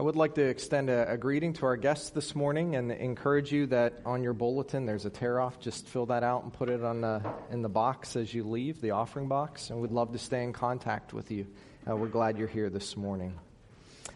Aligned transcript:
I 0.00 0.02
would 0.02 0.16
like 0.16 0.36
to 0.36 0.42
extend 0.42 0.88
a, 0.88 1.12
a, 1.12 1.18
greeting 1.18 1.52
to 1.52 1.66
our 1.66 1.76
guests 1.76 2.08
this 2.08 2.34
morning 2.34 2.74
and 2.74 2.90
encourage 2.90 3.52
you 3.52 3.66
that 3.66 4.00
on 4.06 4.22
your 4.22 4.32
bulletin 4.32 4.86
there's 4.86 5.04
a 5.04 5.10
tear 5.10 5.38
off. 5.38 5.60
Just 5.60 5.86
fill 5.88 6.06
that 6.06 6.22
out 6.22 6.42
and 6.42 6.50
put 6.50 6.70
it 6.70 6.82
on 6.82 7.02
the, 7.02 7.22
in 7.50 7.60
the 7.60 7.68
box 7.68 8.16
as 8.16 8.32
you 8.32 8.44
leave, 8.44 8.80
the 8.80 8.92
offering 8.92 9.28
box. 9.28 9.68
And 9.68 9.78
we'd 9.82 9.90
love 9.90 10.12
to 10.12 10.18
stay 10.18 10.42
in 10.42 10.54
contact 10.54 11.12
with 11.12 11.30
you. 11.30 11.46
Uh, 11.86 11.96
we're 11.96 12.08
glad 12.08 12.38
you're 12.38 12.48
here 12.48 12.70
this 12.70 12.96
morning. 12.96 13.38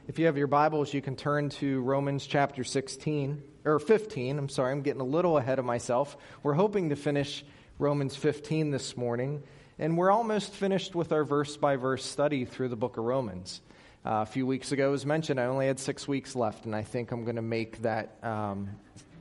If 0.08 0.18
you 0.18 0.24
have 0.24 0.38
your 0.38 0.46
Bibles, 0.46 0.94
you 0.94 1.02
can 1.02 1.16
turn 1.16 1.50
to 1.50 1.82
Romans 1.82 2.24
chapter 2.24 2.64
16, 2.64 3.42
or 3.66 3.78
15. 3.78 4.38
I'm 4.38 4.48
sorry, 4.48 4.72
I'm 4.72 4.80
getting 4.80 5.02
a 5.02 5.04
little 5.04 5.36
ahead 5.36 5.58
of 5.58 5.66
myself. 5.66 6.16
We're 6.42 6.54
hoping 6.54 6.88
to 6.88 6.96
finish 6.96 7.44
Romans 7.78 8.16
15 8.16 8.70
this 8.70 8.96
morning. 8.96 9.42
And 9.78 9.98
we're 9.98 10.10
almost 10.10 10.54
finished 10.54 10.94
with 10.94 11.12
our 11.12 11.24
verse 11.24 11.58
by 11.58 11.76
verse 11.76 12.06
study 12.06 12.46
through 12.46 12.68
the 12.68 12.76
book 12.76 12.96
of 12.96 13.04
Romans. 13.04 13.60
Uh, 14.06 14.20
a 14.20 14.26
few 14.26 14.46
weeks 14.46 14.70
ago, 14.70 14.92
as 14.92 15.06
mentioned, 15.06 15.40
I 15.40 15.46
only 15.46 15.66
had 15.66 15.78
six 15.78 16.06
weeks 16.06 16.36
left, 16.36 16.66
and 16.66 16.76
I 16.76 16.82
think 16.82 17.10
I'm 17.10 17.24
going 17.24 17.36
to 17.36 17.42
make 17.42 17.80
that, 17.80 18.18
um, 18.22 18.68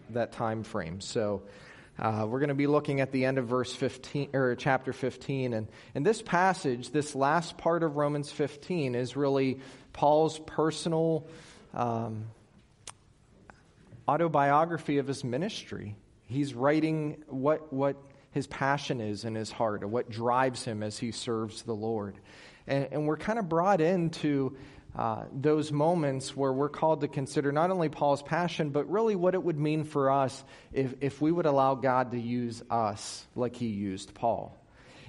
that 0.10 0.34
time 0.34 0.64
frame. 0.64 1.00
So 1.00 1.44
uh, 1.98 2.26
we're 2.28 2.40
going 2.40 2.50
to 2.50 2.54
be 2.54 2.68
looking 2.68 3.00
at 3.00 3.14
the 3.14 3.24
end 3.24 3.38
of 3.38 3.48
verse 3.48 3.74
15, 3.74 4.32
or 4.34 4.56
chapter 4.58 4.92
15. 4.92 5.54
And, 5.54 5.70
and 5.96 6.06
this 6.06 6.22
passage, 6.22 6.90
this 6.90 7.16
last 7.16 7.58
part 7.58 7.82
of 7.82 7.96
Romans 7.96 8.30
15, 8.30 8.94
is 8.96 9.16
really 9.16 9.62
Paul's 9.94 10.38
personal 10.40 11.28
um, 11.74 12.26
autobiography 14.06 14.98
of 14.98 15.08
his 15.08 15.24
ministry. 15.24 15.96
He's 16.26 16.54
writing 16.54 17.24
what, 17.28 17.72
what 17.72 17.96
his 18.32 18.48
passion 18.48 19.00
is 19.00 19.24
in 19.24 19.36
his 19.36 19.50
heart, 19.50 19.82
or 19.82 19.88
what 19.88 20.10
drives 20.10 20.66
him 20.66 20.84
as 20.84 21.00
he 21.00 21.12
serves 21.12 21.62
the 21.62 21.72
Lord. 21.72 22.18
And, 22.68 22.88
and 22.92 23.08
we're 23.08 23.18
kind 23.18 23.40
of 23.40 23.50
brought 23.50 23.82
into 23.82 24.56
uh, 24.96 25.24
those 25.34 25.72
moments 25.72 26.36
where 26.36 26.54
we're 26.54 26.70
called 26.70 27.02
to 27.02 27.08
consider 27.08 27.52
not 27.52 27.72
only 27.72 27.90
Paul's 27.90 28.22
passion, 28.22 28.70
but 28.70 28.90
really 28.92 29.16
what 29.16 29.34
it 29.34 29.44
would 29.44 29.58
mean 29.58 29.84
for 29.86 30.12
us 30.12 30.44
if, 30.72 30.94
if 31.02 31.20
we 31.20 31.32
would 31.32 31.48
allow 31.48 31.74
God 31.74 32.12
to 32.12 32.20
use 32.20 32.62
us 32.70 33.26
like 33.36 33.56
he 33.56 33.68
used 33.68 34.14
Paul. 34.14 34.56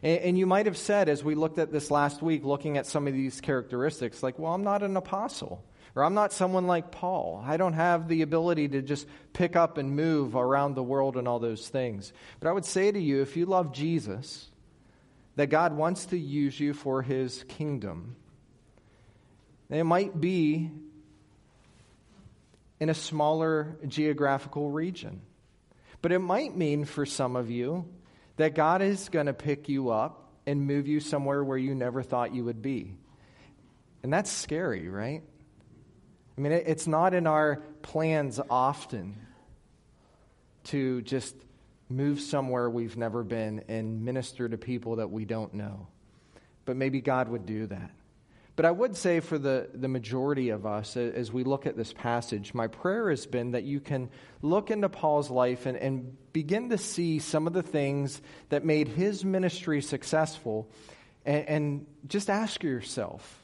And, 0.02 0.20
and 0.20 0.38
you 0.38 0.46
might 0.46 0.64
have 0.66 0.78
said, 0.78 1.10
as 1.10 1.22
we 1.22 1.34
looked 1.34 1.58
at 1.58 1.70
this 1.70 1.90
last 1.90 2.22
week, 2.22 2.44
looking 2.44 2.78
at 2.78 2.86
some 2.86 3.06
of 3.06 3.12
these 3.12 3.42
characteristics, 3.42 4.22
like, 4.22 4.38
well, 4.38 4.54
I'm 4.54 4.64
not 4.64 4.82
an 4.82 4.96
apostle. 4.96 5.62
Or 5.96 6.02
I'm 6.02 6.14
not 6.14 6.32
someone 6.32 6.66
like 6.66 6.90
Paul. 6.90 7.44
I 7.46 7.56
don't 7.56 7.74
have 7.74 8.08
the 8.08 8.22
ability 8.22 8.68
to 8.68 8.82
just 8.82 9.06
pick 9.32 9.54
up 9.54 9.78
and 9.78 9.94
move 9.94 10.34
around 10.34 10.74
the 10.74 10.82
world 10.82 11.16
and 11.16 11.28
all 11.28 11.38
those 11.38 11.68
things. 11.68 12.12
But 12.40 12.48
I 12.48 12.52
would 12.52 12.64
say 12.64 12.90
to 12.90 12.98
you, 12.98 13.22
if 13.22 13.36
you 13.36 13.46
love 13.46 13.72
Jesus, 13.72 14.50
that 15.36 15.50
God 15.50 15.76
wants 15.76 16.06
to 16.06 16.18
use 16.18 16.58
you 16.58 16.74
for 16.74 17.02
his 17.02 17.44
kingdom 17.44 18.16
it 19.78 19.84
might 19.84 20.20
be 20.20 20.70
in 22.80 22.88
a 22.88 22.94
smaller 22.94 23.76
geographical 23.86 24.70
region. 24.70 25.22
But 26.02 26.12
it 26.12 26.18
might 26.18 26.56
mean 26.56 26.84
for 26.84 27.06
some 27.06 27.36
of 27.36 27.50
you 27.50 27.86
that 28.36 28.54
God 28.54 28.82
is 28.82 29.08
going 29.08 29.26
to 29.26 29.32
pick 29.32 29.68
you 29.68 29.90
up 29.90 30.32
and 30.46 30.66
move 30.66 30.86
you 30.86 31.00
somewhere 31.00 31.42
where 31.42 31.56
you 31.56 31.74
never 31.74 32.02
thought 32.02 32.34
you 32.34 32.44
would 32.44 32.60
be. 32.60 32.96
And 34.02 34.12
that's 34.12 34.30
scary, 34.30 34.88
right? 34.88 35.22
I 36.36 36.40
mean, 36.40 36.52
it's 36.52 36.86
not 36.86 37.14
in 37.14 37.26
our 37.26 37.62
plans 37.80 38.40
often 38.50 39.16
to 40.64 41.00
just 41.02 41.34
move 41.88 42.20
somewhere 42.20 42.68
we've 42.68 42.96
never 42.96 43.22
been 43.22 43.64
and 43.68 44.04
minister 44.04 44.48
to 44.48 44.58
people 44.58 44.96
that 44.96 45.10
we 45.10 45.24
don't 45.24 45.54
know. 45.54 45.86
But 46.64 46.76
maybe 46.76 47.00
God 47.00 47.28
would 47.28 47.46
do 47.46 47.66
that. 47.68 47.90
But 48.56 48.66
I 48.66 48.70
would 48.70 48.96
say 48.96 49.18
for 49.18 49.36
the, 49.36 49.68
the 49.74 49.88
majority 49.88 50.50
of 50.50 50.64
us, 50.64 50.96
as 50.96 51.32
we 51.32 51.42
look 51.42 51.66
at 51.66 51.76
this 51.76 51.92
passage, 51.92 52.54
my 52.54 52.68
prayer 52.68 53.10
has 53.10 53.26
been 53.26 53.50
that 53.52 53.64
you 53.64 53.80
can 53.80 54.10
look 54.42 54.70
into 54.70 54.88
Paul's 54.88 55.28
life 55.28 55.66
and, 55.66 55.76
and 55.76 56.16
begin 56.32 56.68
to 56.68 56.78
see 56.78 57.18
some 57.18 57.48
of 57.48 57.52
the 57.52 57.64
things 57.64 58.22
that 58.50 58.64
made 58.64 58.86
his 58.86 59.24
ministry 59.24 59.82
successful 59.82 60.68
and, 61.26 61.48
and 61.48 61.86
just 62.06 62.30
ask 62.30 62.62
yourself 62.62 63.40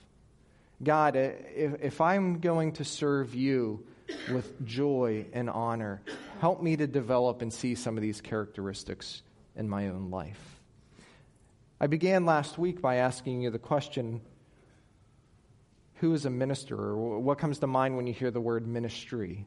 God, 0.82 1.14
if, 1.14 1.82
if 1.82 2.00
I'm 2.00 2.38
going 2.38 2.72
to 2.74 2.84
serve 2.84 3.34
you 3.34 3.84
with 4.32 4.64
joy 4.64 5.26
and 5.32 5.50
honor, 5.50 6.00
help 6.40 6.62
me 6.62 6.76
to 6.76 6.86
develop 6.86 7.42
and 7.42 7.52
see 7.52 7.74
some 7.74 7.98
of 7.98 8.02
these 8.02 8.22
characteristics 8.22 9.22
in 9.56 9.68
my 9.68 9.88
own 9.88 10.10
life. 10.10 10.60
I 11.78 11.86
began 11.86 12.24
last 12.24 12.56
week 12.56 12.80
by 12.80 12.96
asking 12.96 13.42
you 13.42 13.50
the 13.50 13.58
question 13.58 14.22
who 16.00 16.14
is 16.14 16.24
a 16.24 16.30
minister 16.30 16.76
or 16.76 17.20
what 17.20 17.38
comes 17.38 17.58
to 17.58 17.66
mind 17.66 17.94
when 17.94 18.06
you 18.06 18.14
hear 18.14 18.30
the 18.30 18.40
word 18.40 18.66
ministry. 18.66 19.46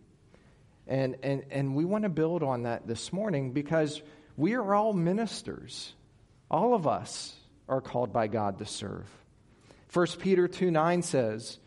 And, 0.87 1.17
and, 1.23 1.43
and 1.49 1.75
we 1.75 1.83
want 1.83 2.03
to 2.03 2.09
build 2.09 2.43
on 2.43 2.63
that 2.63 2.87
this 2.87 3.11
morning 3.11 3.53
because 3.53 4.01
we 4.37 4.53
are 4.53 4.75
all 4.75 4.93
ministers. 4.93 5.93
All 6.51 6.75
of 6.75 6.85
us 6.87 7.35
are 7.67 7.81
called 7.81 8.13
by 8.13 8.27
God 8.27 8.59
to 8.59 8.67
serve. 8.67 9.09
1 9.93 10.07
Peter 10.19 10.47
2 10.47 10.69
9 10.69 11.01
says, 11.01 11.57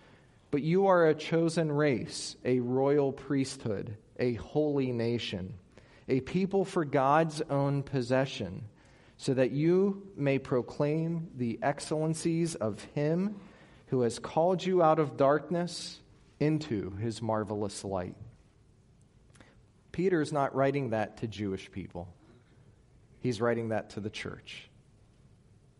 But 0.52 0.62
you 0.62 0.86
are 0.86 1.08
a 1.08 1.14
chosen 1.14 1.72
race, 1.72 2.36
a 2.44 2.60
royal 2.60 3.10
priesthood, 3.10 3.96
a 4.20 4.34
holy 4.34 4.92
nation, 4.92 5.54
a 6.08 6.20
people 6.20 6.64
for 6.64 6.84
God's 6.84 7.42
own 7.50 7.82
possession, 7.82 8.66
so 9.16 9.34
that 9.34 9.50
you 9.50 10.06
may 10.14 10.38
proclaim 10.38 11.28
the 11.34 11.58
excellencies 11.60 12.54
of 12.54 12.84
Him 12.94 13.40
who 13.86 14.02
has 14.02 14.18
called 14.18 14.64
you 14.64 14.82
out 14.82 14.98
of 14.98 15.16
darkness 15.16 16.00
into 16.40 16.90
his 16.96 17.22
marvelous 17.22 17.84
light. 17.84 18.16
Peter 19.92 20.20
is 20.20 20.32
not 20.32 20.54
writing 20.54 20.90
that 20.90 21.18
to 21.18 21.26
Jewish 21.26 21.70
people, 21.70 22.08
he's 23.20 23.40
writing 23.40 23.70
that 23.70 23.90
to 23.90 24.00
the 24.00 24.10
church. 24.10 24.68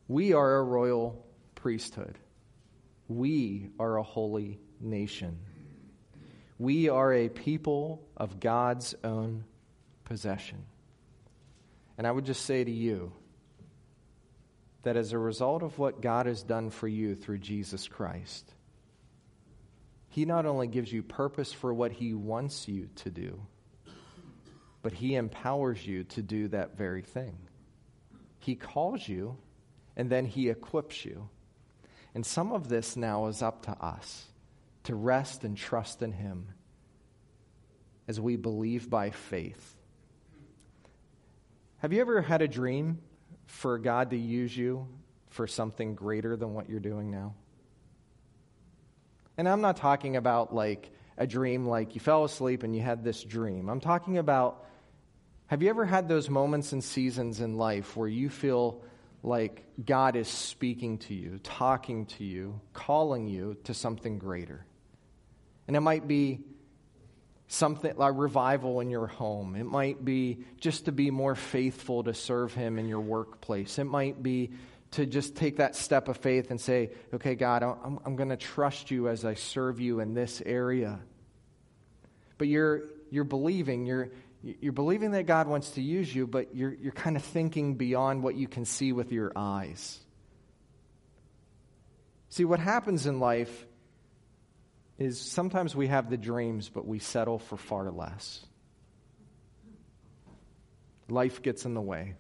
We 0.09 0.33
are 0.33 0.57
a 0.57 0.63
royal 0.63 1.27
priesthood, 1.55 2.19
we 3.09 3.69
are 3.79 3.97
a 3.97 4.03
holy 4.03 4.61
nation. 4.81 5.39
We 6.59 6.89
are 6.89 7.13
a 7.13 7.29
people 7.29 8.03
of 8.17 8.41
God's 8.41 8.95
own 9.05 9.45
possession. 10.05 10.65
And 11.99 12.07
I 12.07 12.11
would 12.11 12.25
just 12.25 12.47
say 12.47 12.65
to 12.65 12.71
you, 12.71 13.13
that 14.87 14.97
as 14.97 15.13
a 15.13 15.19
result 15.19 15.65
of 15.65 15.81
what 15.81 16.01
God 16.01 16.27
has 16.27 16.45
done 16.45 16.71
for 16.71 16.87
you 16.87 17.17
through 17.17 17.39
Jesus 17.39 17.89
Christ, 17.89 18.55
He 20.11 20.25
not 20.25 20.47
only 20.47 20.69
gives 20.69 20.93
you 20.93 21.03
purpose 21.03 21.53
for 21.53 21.75
what 21.75 21.91
He 21.91 22.15
wants 22.15 22.69
you 22.69 22.89
to 22.95 23.11
do, 23.11 23.41
but 24.83 24.93
He 24.93 25.17
empowers 25.17 25.85
you 25.85 26.05
to 26.05 26.23
do 26.23 26.47
that 26.49 26.79
very 26.79 27.03
thing. 27.03 27.37
He 28.39 28.55
calls 28.55 29.09
you, 29.09 29.37
and 29.97 30.09
then 30.09 30.25
He 30.25 30.51
equips 30.51 31.05
you. 31.05 31.31
And 32.15 32.25
some 32.25 32.53
of 32.53 32.69
this 32.69 32.97
now 32.97 33.27
is 33.27 33.43
up 33.43 33.67
to 33.67 33.73
us 33.73 34.27
to 34.85 34.95
rest 34.95 35.43
and 35.43 35.57
trust 35.57 36.01
in 36.01 36.13
Him 36.13 36.47
as 38.07 38.21
we 38.21 38.37
believe 38.37 38.89
by 38.89 39.11
faith. 39.11 39.75
Have 41.79 41.93
you 41.93 42.01
ever 42.01 42.23
had 42.23 42.41
a 42.41 42.47
dream 42.47 43.01
for 43.47 43.79
God 43.79 44.11
to 44.11 44.17
use 44.17 44.57
you 44.57 44.87
for 45.31 45.47
something 45.47 45.95
greater 45.95 46.37
than 46.37 46.55
what 46.55 46.69
you're 46.69 46.81
doing 46.81 47.11
now? 47.11 47.35
And 49.39 49.49
I'm 49.49 49.61
not 49.61 49.77
talking 49.77 50.17
about 50.17 50.55
like 50.55 50.91
a 51.19 51.27
dream 51.27 51.67
like 51.67 51.95
you 51.95 52.01
fell 52.01 52.25
asleep 52.25 52.63
and 52.63 52.75
you 52.75 52.83
had 52.83 53.05
this 53.05 53.23
dream. 53.23 53.69
I'm 53.69 53.81
talking 53.81 54.19
about 54.19 54.65
have 55.49 55.63
you 55.63 55.71
ever 55.71 55.85
had 55.85 56.09
those 56.09 56.29
moments 56.29 56.73
and 56.73 56.83
seasons 56.83 57.41
in 57.41 57.57
life 57.57 57.97
where 57.97 58.09
you 58.09 58.29
feel 58.29 58.83
like 59.23 59.65
God 59.85 60.17
is 60.17 60.27
speaking 60.27 60.99
to 60.99 61.15
you, 61.15 61.39
talking 61.43 62.07
to 62.07 62.25
you, 62.25 62.61
calling 62.73 63.29
you 63.29 63.57
to 63.65 63.75
something 63.75 64.19
greater? 64.19 64.67
And 65.69 65.77
it 65.77 65.81
might 65.81 66.09
be 66.09 66.41
something 67.49 67.97
like 67.97 68.15
revival 68.17 68.81
in 68.81 68.91
your 68.91 69.07
home. 69.07 69.55
It 69.55 69.65
might 69.65 70.05
be 70.05 70.39
just 70.61 70.87
to 70.87 70.93
be 70.93 71.11
more 71.11 71.35
faithful 71.35 72.05
to 72.05 72.15
serve 72.15 72.55
Him 72.55 72.79
in 72.79 72.89
your 72.89 73.01
workplace. 73.01 73.79
It 73.79 73.85
might 73.85 74.23
be 74.23 74.51
to 74.93 75.07
just 75.07 75.37
take 75.37 75.57
that 75.57 75.77
step 75.77 76.09
of 76.09 76.17
faith 76.17 76.51
and 76.51 76.61
say, 76.61 76.91
okay, 77.13 77.35
God, 77.35 77.63
I'm, 77.63 77.99
I'm 78.05 78.17
going 78.17 78.31
to 78.31 78.37
trust 78.37 78.91
you 78.91 79.09
as 79.09 79.25
I 79.25 79.35
serve 79.35 79.81
you 79.81 80.01
in 80.01 80.15
this 80.15 80.43
area. 80.45 80.99
But 82.39 82.49
you're, 82.49 82.85
you're 83.11 83.25
believing, 83.25 83.87
you're, 83.87 84.11
you're 84.43 84.73
believing 84.73 85.13
that 85.13 85.27
God 85.27 85.49
wants 85.49 85.71
to 85.73 85.83
use 85.83 86.15
you, 86.15 86.27
but 86.27 86.55
you're, 86.55 86.73
you're 86.73 86.93
kind 86.93 87.17
of 87.17 87.23
thinking 87.23 87.75
beyond 87.75 88.23
what 88.23 88.37
you 88.37 88.49
can 88.49 88.65
see 88.65 88.93
with 88.93 89.13
your 89.13 89.33
eyes. 89.35 90.01
See, 92.29 92.45
what 92.45 92.61
happens 92.61 93.07
in 93.07 93.21
life 93.21 93.66
is 94.99 95.21
sometimes 95.21 95.77
we 95.77 95.89
have 95.89 96.09
the 96.11 96.17
dreams, 96.17 96.69
but 96.69 96.87
we 96.87 96.99
settle 96.99 97.39
for 97.39 97.57
far 97.57 97.91
less. 97.91 98.45
Life 101.09 101.43
gets 101.43 101.65
in 101.65 101.75
the 101.75 101.81
way, 101.81 102.15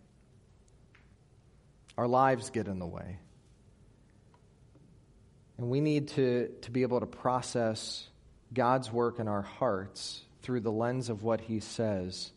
our 1.96 2.06
lives 2.06 2.50
get 2.50 2.68
in 2.68 2.78
the 2.78 2.86
way. 2.86 3.18
And 5.58 5.70
we 5.70 5.80
need 5.80 6.08
to, 6.08 6.48
to 6.62 6.70
be 6.70 6.82
able 6.82 7.00
to 7.00 7.06
process 7.06 8.06
God's 8.52 8.92
work 8.92 9.18
in 9.18 9.26
our 9.26 9.42
hearts 9.42 10.20
through 10.42 10.60
the 10.60 10.70
lens 10.70 11.08
of 11.08 11.22
what 11.22 11.40
He 11.40 11.60
says 11.60 12.30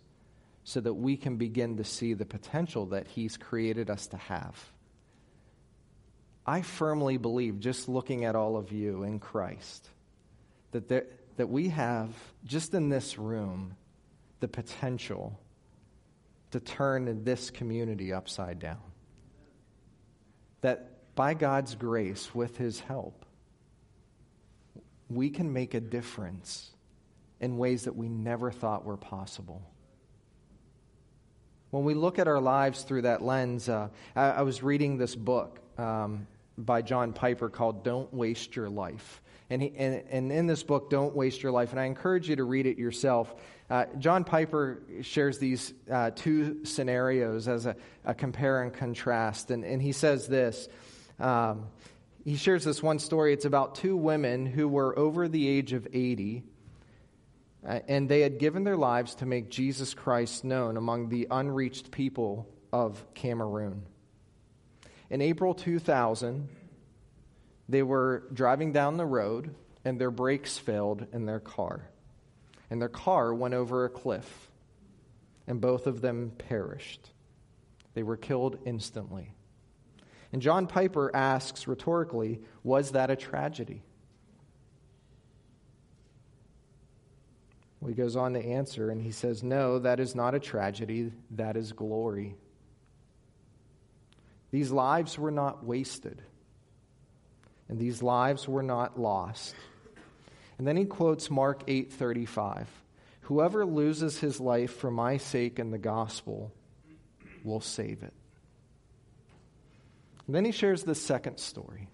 so 0.64 0.80
that 0.80 0.94
we 0.94 1.18
can 1.18 1.36
begin 1.36 1.78
to 1.78 1.84
see 1.84 2.14
the 2.14 2.26
potential 2.26 2.88
that 2.88 3.08
He's 3.08 3.36
created 3.36 3.90
us 3.90 4.08
to 4.08 4.18
have. 4.18 4.72
I 6.46 6.62
firmly 6.62 7.18
believe, 7.18 7.60
just 7.60 7.90
looking 7.90 8.24
at 8.24 8.36
all 8.36 8.56
of 8.56 8.72
you 8.72 9.04
in 9.04 9.20
Christ, 9.20 9.90
that, 10.72 10.88
there, 10.88 11.08
that 11.38 11.50
we 11.50 11.70
have, 11.70 12.10
just 12.46 12.74
in 12.74 12.90
this 12.90 13.18
room, 13.18 13.76
the 14.40 14.48
potential 14.48 15.40
to 16.52 16.60
turn 16.60 17.24
this 17.24 17.50
community 17.50 18.14
upside 18.14 18.60
down. 18.60 18.82
That 20.62 21.16
by 21.16 21.34
God's 21.34 21.76
grace, 21.76 22.34
with 22.34 22.58
His 22.58 22.80
help, 22.80 23.26
we 25.10 25.30
can 25.30 25.52
make 25.52 25.74
a 25.74 25.80
difference 25.80 26.72
in 27.40 27.58
ways 27.58 27.84
that 27.84 27.96
we 27.96 28.10
never 28.10 28.52
thought 28.52 28.86
were 28.86 28.98
possible. 28.98 29.62
When 31.72 31.84
we 31.84 31.94
look 31.94 32.20
at 32.20 32.28
our 32.28 32.40
lives 32.40 32.84
through 32.84 33.04
that 33.04 33.22
lens, 33.22 33.70
uh, 33.70 33.90
I, 34.16 34.30
I, 34.30 34.42
was 34.42 34.64
reading 34.64 34.98
this 34.98 35.16
book 35.16 35.60
um, 35.78 36.28
by 36.58 36.82
John 36.82 37.14
Piper 37.14 37.48
called 37.50 37.84
Don't 37.84 38.12
Waste 38.14 38.56
Your 38.56 38.70
Life. 38.70 39.22
And, 39.50 39.64
he, 39.64 39.74
and, 39.76 40.04
and, 40.10 40.32
in 40.32 40.46
this 40.46 40.62
book, 40.62 40.92
Don't 40.92 41.16
Waste 41.16 41.42
Your 41.42 41.52
Life, 41.52 41.72
and 41.72 41.80
I 41.80 41.86
encourage 41.86 42.30
you 42.30 42.36
to 42.36 42.44
read 42.44 42.68
it 42.68 42.78
yourself. 42.78 43.34
Uh, 43.70 43.86
John 43.98 44.24
Piper 44.24 44.84
shares 45.02 45.40
these 45.40 45.74
uh, 45.92 46.12
two 46.12 46.66
scenarios 46.66 47.48
as 47.48 47.66
a, 47.66 47.76
a, 48.06 48.14
compare 48.14 48.62
and 48.62 48.72
contrast. 48.72 49.50
And, 49.50 49.64
and 49.64 49.82
he 49.82 49.92
says 49.92 50.28
this 50.28 50.70
um, 51.20 51.68
he 52.24 52.36
shares 52.36 52.64
this 52.64 52.84
one 52.84 53.00
story. 53.00 53.34
It's 53.34 53.46
about 53.46 53.76
two 53.76 53.98
women 53.98 54.46
who 54.46 54.68
were 54.68 54.98
over 54.98 55.28
the 55.28 55.48
age 55.48 55.74
of 55.74 55.88
80, 55.92 56.44
uh, 57.68 57.80
and 57.88 58.08
they 58.08 58.22
had 58.22 58.38
given 58.38 58.64
their 58.64 58.78
lives 58.78 59.16
to 59.16 59.26
make 59.26 59.50
Jesus 59.50 59.94
Christ 59.94 60.44
known 60.44 60.78
among 60.78 61.10
the 61.10 61.28
unreached 61.32 61.92
people 61.92 62.48
of 62.72 63.04
Cameroon. 63.14 63.84
In 65.10 65.22
April 65.22 65.54
2000, 65.56 66.48
they 67.70 67.84
were 67.84 68.24
driving 68.34 68.74
down 68.74 68.98
the 68.98 69.06
road, 69.06 69.54
and 69.86 70.02
their 70.02 70.12
brakes 70.12 70.58
failed 70.58 71.06
in 71.14 71.26
their 71.26 71.40
car. 71.40 71.88
And 72.70 72.82
their 72.82 72.90
car 72.90 73.34
went 73.34 73.54
over 73.54 73.86
a 73.86 73.90
cliff, 73.90 74.50
and 75.48 75.62
both 75.62 75.86
of 75.86 76.02
them 76.02 76.32
perished. 76.38 77.12
They 77.94 78.04
were 78.04 78.18
killed 78.18 78.58
instantly. 78.66 79.34
And 80.34 80.42
John 80.42 80.66
Piper 80.66 81.16
asks 81.16 81.68
rhetorically, 81.68 82.42
was 82.64 82.92
that 82.92 83.12
a 83.12 83.16
tragedy? 83.16 83.84
Well, 87.80 87.90
he 87.90 87.96
goes 87.96 88.16
on 88.16 88.34
to 88.34 88.44
answer, 88.44 88.90
and 88.90 89.02
he 89.02 89.12
says, 89.12 89.42
No, 89.42 89.80
that 89.80 90.00
is 90.00 90.14
not 90.14 90.36
a 90.36 90.40
tragedy, 90.40 91.12
that 91.32 91.56
is 91.56 91.72
glory. 91.72 92.36
These 94.52 94.72
lives 94.72 95.18
were 95.18 95.32
not 95.32 95.64
wasted, 95.64 96.22
and 97.70 97.80
these 97.80 98.04
lives 98.04 98.48
were 98.48 98.64
not 98.64 99.00
lost. 99.00 99.56
And 100.58 100.68
then 100.68 100.76
he 100.76 100.86
quotes 100.86 101.30
Mark 101.30 101.64
8:35. 101.68 102.68
Whoever 103.22 103.66
loses 103.66 104.20
his 104.20 104.40
life 104.42 104.74
for 104.74 104.92
my 104.92 105.18
sake 105.18 105.60
and 105.60 105.72
the 105.72 105.78
gospel 105.78 106.52
will 107.44 107.62
save 107.62 108.04
it. 108.04 108.14
And 110.26 110.36
then 110.36 110.46
he 110.46 110.52
shares 110.52 110.84
the 110.84 110.96
second 110.96 111.40
story. 111.40 111.88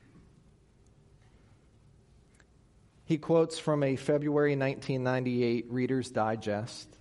He 3.05 3.17
quotes 3.17 3.59
from 3.59 3.83
a 3.83 3.97
February 3.97 4.55
1998 4.55 5.67
Reader's 5.69 6.09
Digest, 6.09 6.97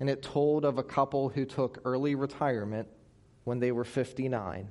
and 0.00 0.10
it 0.10 0.22
told 0.22 0.64
of 0.64 0.78
a 0.78 0.82
couple 0.82 1.28
who 1.28 1.44
took 1.44 1.80
early 1.84 2.14
retirement 2.14 2.88
when 3.44 3.60
they 3.60 3.70
were 3.70 3.84
59. 3.84 4.70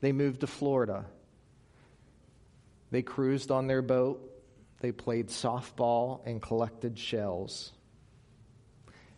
They 0.00 0.12
moved 0.12 0.40
to 0.40 0.46
Florida. 0.46 1.06
They 2.94 3.02
cruised 3.02 3.50
on 3.50 3.66
their 3.66 3.82
boat. 3.82 4.22
They 4.78 4.92
played 4.92 5.26
softball 5.26 6.20
and 6.24 6.40
collected 6.40 6.96
shells. 6.96 7.72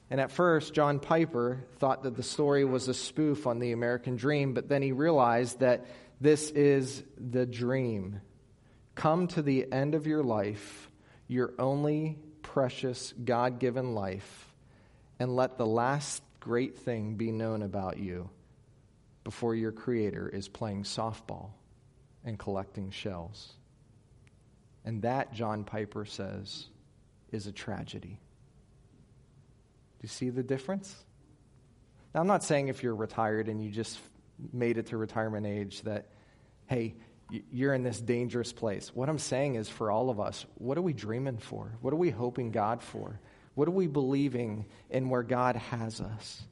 And 0.09 0.19
at 0.19 0.31
first, 0.31 0.73
John 0.73 0.99
Piper 0.99 1.63
thought 1.77 2.05
that 2.05 2.17
the 2.17 2.23
story 2.23 2.65
was 2.65 2.89
a 2.89 2.95
spoof 2.95 3.47
on 3.47 3.59
the 3.59 3.73
American 3.73 4.17
dream, 4.17 4.55
but 4.55 4.71
then 4.71 4.81
he 4.81 4.93
realized 4.93 5.61
that 5.61 5.85
this 6.23 6.49
is 6.53 7.05
the 7.19 7.45
dream. 7.45 8.23
Come 8.95 9.27
to 9.27 9.43
the 9.43 9.71
end 9.71 9.95
of 9.95 10.07
your 10.07 10.23
life, 10.23 10.91
your 11.29 11.53
only 11.59 12.17
precious 12.41 13.13
God 13.23 13.59
given 13.59 13.95
life, 13.95 14.55
and 15.19 15.37
let 15.37 15.59
the 15.59 15.67
last 15.67 16.23
great 16.41 16.79
thing 16.79 17.17
be 17.17 17.31
known 17.31 17.61
about 17.61 17.99
you 17.99 18.31
before 19.23 19.55
your 19.55 19.73
Creator 19.73 20.31
is 20.31 20.49
playing 20.49 20.85
softball 20.85 21.51
and 22.25 22.39
collecting 22.39 22.91
shells. 22.91 23.53
And 24.87 25.03
that, 25.03 25.35
John 25.35 25.65
Piper 25.65 26.05
says, 26.05 26.67
is 27.33 27.47
a 27.47 27.53
tragedy 27.53 28.21
Do 29.99 30.03
you 30.03 30.09
see 30.09 30.31
the 30.31 30.43
difference? 30.43 30.95
Now, 32.15 32.21
I'm 32.21 32.27
not 32.27 32.45
saying 32.45 32.69
if 32.69 32.83
you're 32.83 32.95
retired 32.95 33.49
and 33.49 33.63
you 33.63 33.71
just 33.71 33.99
made 34.53 34.79
it 34.79 34.87
to 34.87 34.97
retirement 34.97 35.47
age 35.47 35.83
that, 35.83 36.07
hey, 36.67 36.95
you're 37.51 37.75
in 37.75 37.83
this 37.83 38.01
dangerous 38.01 38.53
place. 38.53 38.95
What 38.95 39.09
I'm 39.09 39.19
saying 39.19 39.57
is 39.57 39.69
for 39.69 39.91
all 39.91 40.11
of 40.11 40.21
us, 40.21 40.47
what 40.55 40.79
are 40.79 40.83
we 40.83 40.93
dreaming 40.93 41.39
for? 41.39 41.77
What 41.81 41.93
are 41.93 41.97
we 41.99 42.11
hoping 42.11 42.53
God 42.53 42.83
for? 42.83 43.21
What 43.55 43.69
are 43.69 43.73
we 43.73 43.87
believing 43.87 44.67
in 44.91 45.09
where 45.09 45.23
God 45.23 45.57
has 45.57 46.01
us? 46.01 46.43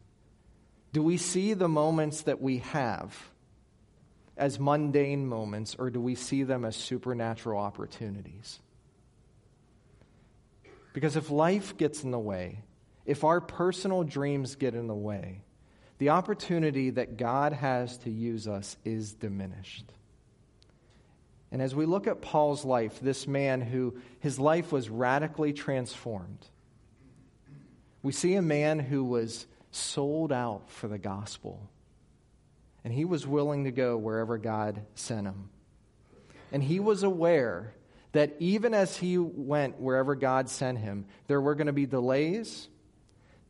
Do 0.92 1.02
we 1.02 1.16
see 1.16 1.54
the 1.54 1.68
moments 1.68 2.22
that 2.22 2.40
we 2.40 2.58
have 2.58 3.16
as 4.36 4.58
mundane 4.58 5.26
moments, 5.26 5.76
or 5.78 5.90
do 5.90 6.00
we 6.00 6.14
see 6.14 6.42
them 6.42 6.64
as 6.64 6.76
supernatural 6.76 7.60
opportunities? 7.60 8.60
Because 10.92 11.16
if 11.16 11.30
life 11.30 11.76
gets 11.76 12.02
in 12.02 12.10
the 12.10 12.18
way, 12.18 12.62
if 13.06 13.24
our 13.24 13.40
personal 13.40 14.02
dreams 14.02 14.56
get 14.56 14.74
in 14.74 14.86
the 14.86 14.94
way, 14.94 15.42
the 15.98 16.10
opportunity 16.10 16.90
that 16.90 17.16
God 17.16 17.52
has 17.52 17.98
to 17.98 18.10
use 18.10 18.48
us 18.48 18.76
is 18.84 19.14
diminished. 19.14 19.84
And 21.52 21.62
as 21.62 21.74
we 21.74 21.86
look 21.86 22.08
at 22.08 22.20
Paul's 22.20 22.64
life, 22.64 22.98
this 23.00 23.28
man 23.28 23.60
who 23.60 23.94
his 24.18 24.40
life 24.40 24.72
was 24.72 24.90
radically 24.90 25.52
transformed, 25.52 26.44
we 28.02 28.12
see 28.12 28.34
a 28.34 28.42
man 28.42 28.80
who 28.80 29.04
was 29.04 29.46
sold 29.70 30.32
out 30.32 30.68
for 30.70 30.88
the 30.88 30.98
gospel. 30.98 31.68
And 32.84 32.92
he 32.92 33.04
was 33.04 33.26
willing 33.26 33.64
to 33.64 33.70
go 33.70 33.96
wherever 33.96 34.36
God 34.38 34.82
sent 34.94 35.26
him. 35.26 35.48
And 36.52 36.62
he 36.62 36.78
was 36.80 37.02
aware 37.02 37.74
that 38.12 38.36
even 38.38 38.74
as 38.74 38.96
he 38.96 39.18
went 39.18 39.80
wherever 39.80 40.14
God 40.14 40.48
sent 40.48 40.78
him, 40.78 41.06
there 41.26 41.40
were 41.40 41.54
going 41.54 41.66
to 41.66 41.72
be 41.72 41.86
delays, 41.86 42.68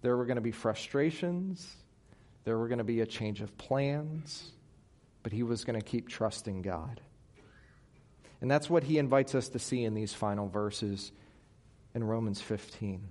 there 0.04 0.16
were 0.16 0.26
going 0.26 0.36
to 0.36 0.42
be 0.42 0.52
frustrations. 0.52 1.76
There 2.44 2.58
were 2.58 2.68
going 2.68 2.78
to 2.78 2.84
be 2.84 3.00
a 3.00 3.06
change 3.06 3.40
of 3.40 3.56
plans. 3.56 4.52
But 5.22 5.32
he 5.32 5.42
was 5.42 5.64
going 5.64 5.80
to 5.80 5.84
keep 5.84 6.08
trusting 6.08 6.60
God. 6.60 7.00
And 8.42 8.50
that's 8.50 8.68
what 8.68 8.84
he 8.84 8.98
invites 8.98 9.34
us 9.34 9.48
to 9.48 9.58
see 9.58 9.82
in 9.82 9.94
these 9.94 10.12
final 10.12 10.46
verses 10.46 11.10
in 11.94 12.04
Romans 12.04 12.42
15. 12.42 13.08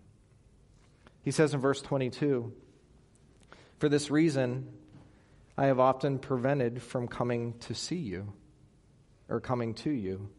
He 1.23 1.31
says 1.31 1.55
in 1.55 1.59
verse 1.59 1.81
22 1.81 2.53
For 3.79 3.89
this 3.89 4.11
reason, 4.11 4.67
I 5.57 5.67
have 5.67 5.79
often 5.79 6.17
prevented 6.17 6.81
from 6.81 7.07
coming 7.07 7.53
to 7.61 7.75
see 7.75 7.97
you 7.97 8.33
or 9.29 9.39
coming 9.39 9.75
to 9.75 9.91
you. 9.91 10.29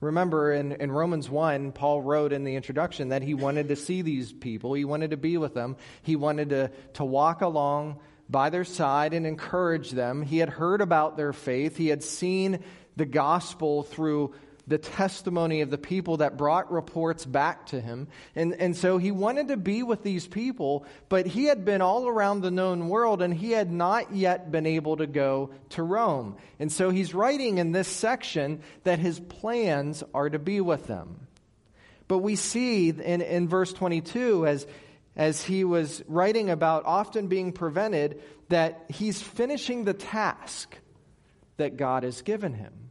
Remember 0.00 0.52
in, 0.52 0.72
in 0.72 0.92
Romans 0.92 1.28
1, 1.28 1.72
Paul 1.72 2.02
wrote 2.02 2.32
in 2.32 2.44
the 2.44 2.54
introduction 2.54 3.08
that 3.08 3.22
he 3.22 3.34
wanted 3.34 3.68
to 3.68 3.76
see 3.76 4.02
these 4.02 4.32
people, 4.32 4.74
he 4.74 4.84
wanted 4.84 5.10
to 5.10 5.16
be 5.16 5.36
with 5.36 5.54
them, 5.54 5.76
he 6.02 6.14
wanted 6.14 6.50
to, 6.50 6.70
to 6.94 7.04
walk 7.04 7.40
along 7.40 7.98
by 8.30 8.50
their 8.50 8.64
side 8.64 9.12
and 9.12 9.26
encourage 9.26 9.90
them. 9.90 10.22
He 10.22 10.38
had 10.38 10.50
heard 10.50 10.80
about 10.80 11.16
their 11.16 11.32
faith, 11.32 11.76
he 11.76 11.88
had 11.88 12.04
seen 12.04 12.62
the 12.96 13.06
gospel 13.06 13.82
through 13.82 14.34
the 14.68 14.78
testimony 14.78 15.62
of 15.62 15.70
the 15.70 15.78
people 15.78 16.18
that 16.18 16.36
brought 16.36 16.70
reports 16.70 17.24
back 17.24 17.66
to 17.66 17.80
him. 17.80 18.06
And, 18.36 18.52
and 18.54 18.76
so 18.76 18.98
he 18.98 19.10
wanted 19.10 19.48
to 19.48 19.56
be 19.56 19.82
with 19.82 20.02
these 20.02 20.26
people, 20.26 20.84
but 21.08 21.26
he 21.26 21.44
had 21.44 21.64
been 21.64 21.80
all 21.80 22.06
around 22.06 22.42
the 22.42 22.50
known 22.50 22.88
world 22.88 23.22
and 23.22 23.32
he 23.32 23.52
had 23.52 23.72
not 23.72 24.14
yet 24.14 24.52
been 24.52 24.66
able 24.66 24.98
to 24.98 25.06
go 25.06 25.50
to 25.70 25.82
Rome. 25.82 26.36
And 26.58 26.70
so 26.70 26.90
he's 26.90 27.14
writing 27.14 27.58
in 27.58 27.72
this 27.72 27.88
section 27.88 28.60
that 28.84 28.98
his 28.98 29.18
plans 29.18 30.04
are 30.12 30.28
to 30.28 30.38
be 30.38 30.60
with 30.60 30.86
them. 30.86 31.26
But 32.06 32.18
we 32.18 32.36
see 32.36 32.90
in, 32.90 33.22
in 33.22 33.48
verse 33.48 33.72
22, 33.72 34.46
as, 34.46 34.66
as 35.16 35.42
he 35.42 35.64
was 35.64 36.02
writing 36.06 36.50
about 36.50 36.84
often 36.84 37.28
being 37.28 37.52
prevented, 37.52 38.20
that 38.50 38.84
he's 38.88 39.20
finishing 39.20 39.84
the 39.84 39.94
task 39.94 40.76
that 41.56 41.76
God 41.76 42.02
has 42.02 42.22
given 42.22 42.54
him. 42.54 42.87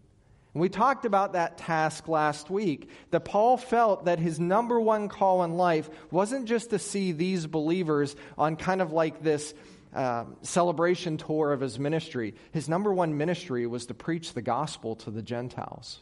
We 0.59 0.69
talked 0.69 1.05
about 1.05 1.33
that 1.33 1.57
task 1.57 2.07
last 2.07 2.49
week, 2.49 2.89
that 3.11 3.21
Paul 3.21 3.57
felt 3.57 4.05
that 4.05 4.19
his 4.19 4.39
number 4.39 4.79
one 4.79 5.09
call 5.09 5.43
in 5.43 5.57
life 5.57 5.89
wasn't 6.11 6.45
just 6.45 6.69
to 6.71 6.79
see 6.79 7.11
these 7.11 7.45
believers 7.45 8.15
on 8.37 8.55
kind 8.55 8.81
of 8.81 8.91
like 8.91 9.21
this 9.21 9.53
uh, 9.93 10.25
celebration 10.41 11.17
tour 11.17 11.51
of 11.51 11.61
his 11.61 11.79
ministry. 11.79 12.35
His 12.51 12.69
number 12.69 12.93
one 12.93 13.17
ministry 13.17 13.65
was 13.67 13.87
to 13.87 13.93
preach 13.93 14.33
the 14.33 14.41
gospel 14.41 14.95
to 14.97 15.11
the 15.11 15.21
Gentiles. 15.21 16.01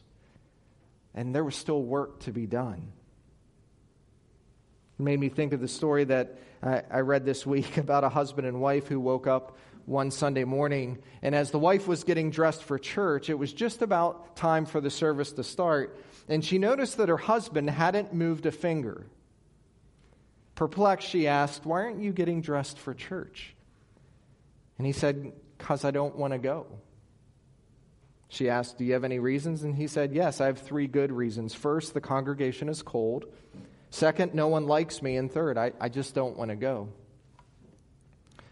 And 1.13 1.33
there 1.33 1.43
was 1.43 1.55
still 1.55 1.81
work 1.81 2.19
to 2.21 2.31
be 2.31 2.45
done. 2.45 2.91
It 5.00 5.03
made 5.03 5.19
me 5.19 5.29
think 5.29 5.53
of 5.53 5.62
the 5.62 5.67
story 5.67 6.03
that 6.05 6.38
I, 6.62 6.83
I 6.91 7.00
read 7.00 7.25
this 7.25 7.45
week 7.45 7.77
about 7.77 8.03
a 8.03 8.09
husband 8.09 8.47
and 8.47 8.59
wife 8.59 8.88
who 8.88 9.00
woke 9.00 9.27
up 9.27 9.57
one 9.86 10.12
Sunday 10.12 10.44
morning, 10.44 10.98
and 11.22 11.36
as 11.36 11.51
the 11.51 11.60
wife 11.60 11.88
was 11.88 12.04
getting 12.04 12.32
dressed 12.32 12.63
for 12.63 12.80
church, 12.80 13.30
it 13.30 13.38
was 13.38 13.54
just 13.54 13.82
about 13.82 14.36
time 14.36 14.65
for 14.65 14.82
the 14.82 14.89
service 14.89 15.32
to 15.34 15.44
start, 15.44 16.00
and 16.27 16.44
she 16.44 16.58
noticed 16.58 16.98
that 16.98 17.10
her 17.10 17.18
husband 17.18 17.70
hadn't 17.70 18.13
moved 18.13 18.46
a 18.46 18.51
finger. 18.51 19.06
Perplexed, 20.56 21.08
she 21.08 21.27
asked, 21.27 21.65
Why 21.65 21.84
aren't 21.84 22.01
you 22.01 22.12
getting 22.12 22.42
dressed 22.42 22.80
for 22.80 22.94
church? 22.94 23.54
And 24.77 24.88
he 24.88 24.94
said, 24.94 25.34
Because 25.58 25.86
I 25.86 25.92
don't 25.92 26.15
want 26.15 26.34
to 26.34 26.39
go. 26.39 26.65
She 28.30 28.50
asked, 28.50 28.77
Do 28.77 28.86
you 28.86 28.94
have 28.94 29.04
any 29.04 29.20
reasons? 29.20 29.63
And 29.63 29.75
he 29.75 29.88
said, 29.88 30.13
Yes, 30.13 30.42
I 30.42 30.48
have 30.48 30.60
three 30.60 30.88
good 30.88 31.12
reasons. 31.12 31.54
First, 31.54 31.94
the 31.94 32.01
congregation 32.01 32.70
is 32.70 32.82
cold. 32.82 33.25
Second, 33.89 34.34
no 34.34 34.48
one 34.48 34.65
likes 34.65 35.01
me. 35.01 35.18
And 35.18 35.32
third, 35.32 35.58
I, 35.58 35.74
I 35.80 35.89
just 35.89 36.15
don't 36.15 36.38
want 36.38 36.50
to 36.50 36.56
go. 36.56 36.89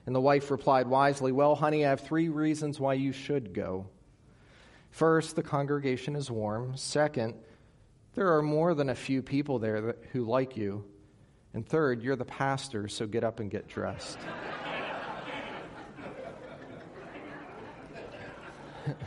And 0.06 0.14
the 0.14 0.22
wife 0.22 0.52
replied 0.52 0.88
wisely, 0.88 1.32
Well, 1.32 1.56
honey, 1.56 1.86
I 1.86 1.90
have 1.90 2.02
three 2.02 2.30
reasons 2.30 2.80
why 2.80 2.96
you 2.96 3.12
should 3.12 3.54
go. 3.54 3.88
First, 4.92 5.36
the 5.36 5.44
congregation 5.44 6.16
is 6.16 6.30
warm. 6.30 6.78
Second, 6.78 7.36
there 8.16 8.36
are 8.38 8.42
more 8.42 8.74
than 8.76 8.90
a 8.90 8.96
few 8.96 9.22
people 9.22 9.60
there 9.60 9.82
that, 9.82 10.04
who 10.12 10.26
like 10.26 10.56
you. 10.56 10.86
And 11.54 11.68
third, 11.68 12.02
you're 12.04 12.16
the 12.16 12.26
pastor, 12.26 12.88
so 12.88 13.08
get 13.08 13.24
up 13.24 13.40
and 13.40 13.50
get 13.50 13.68
dressed. 13.68 14.20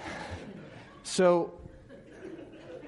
so 1.02 1.52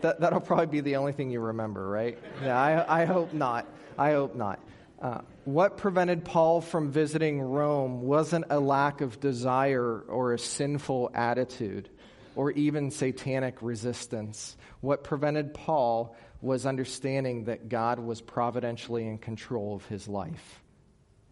that, 0.00 0.20
that'll 0.20 0.40
probably 0.40 0.66
be 0.66 0.80
the 0.80 0.96
only 0.96 1.12
thing 1.12 1.30
you 1.30 1.40
remember, 1.40 1.88
right? 1.88 2.18
Yeah, 2.42 2.58
I, 2.58 3.02
I 3.02 3.04
hope 3.04 3.32
not. 3.32 3.66
I 3.96 4.12
hope 4.12 4.34
not. 4.34 4.60
Uh, 5.00 5.20
what 5.44 5.76
prevented 5.76 6.24
Paul 6.24 6.60
from 6.60 6.90
visiting 6.90 7.40
Rome 7.40 8.02
wasn't 8.02 8.46
a 8.50 8.58
lack 8.58 9.00
of 9.00 9.20
desire 9.20 10.00
or 10.00 10.32
a 10.32 10.38
sinful 10.38 11.10
attitude 11.14 11.88
or 12.34 12.50
even 12.52 12.90
satanic 12.90 13.62
resistance. 13.62 14.56
What 14.80 15.04
prevented 15.04 15.54
Paul 15.54 16.16
was 16.40 16.66
understanding 16.66 17.44
that 17.44 17.68
God 17.68 17.98
was 18.00 18.20
providentially 18.20 19.06
in 19.06 19.18
control 19.18 19.76
of 19.76 19.84
his 19.86 20.08
life, 20.08 20.62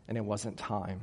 and 0.08 0.16
it 0.16 0.24
wasn't 0.24 0.56
time. 0.56 1.00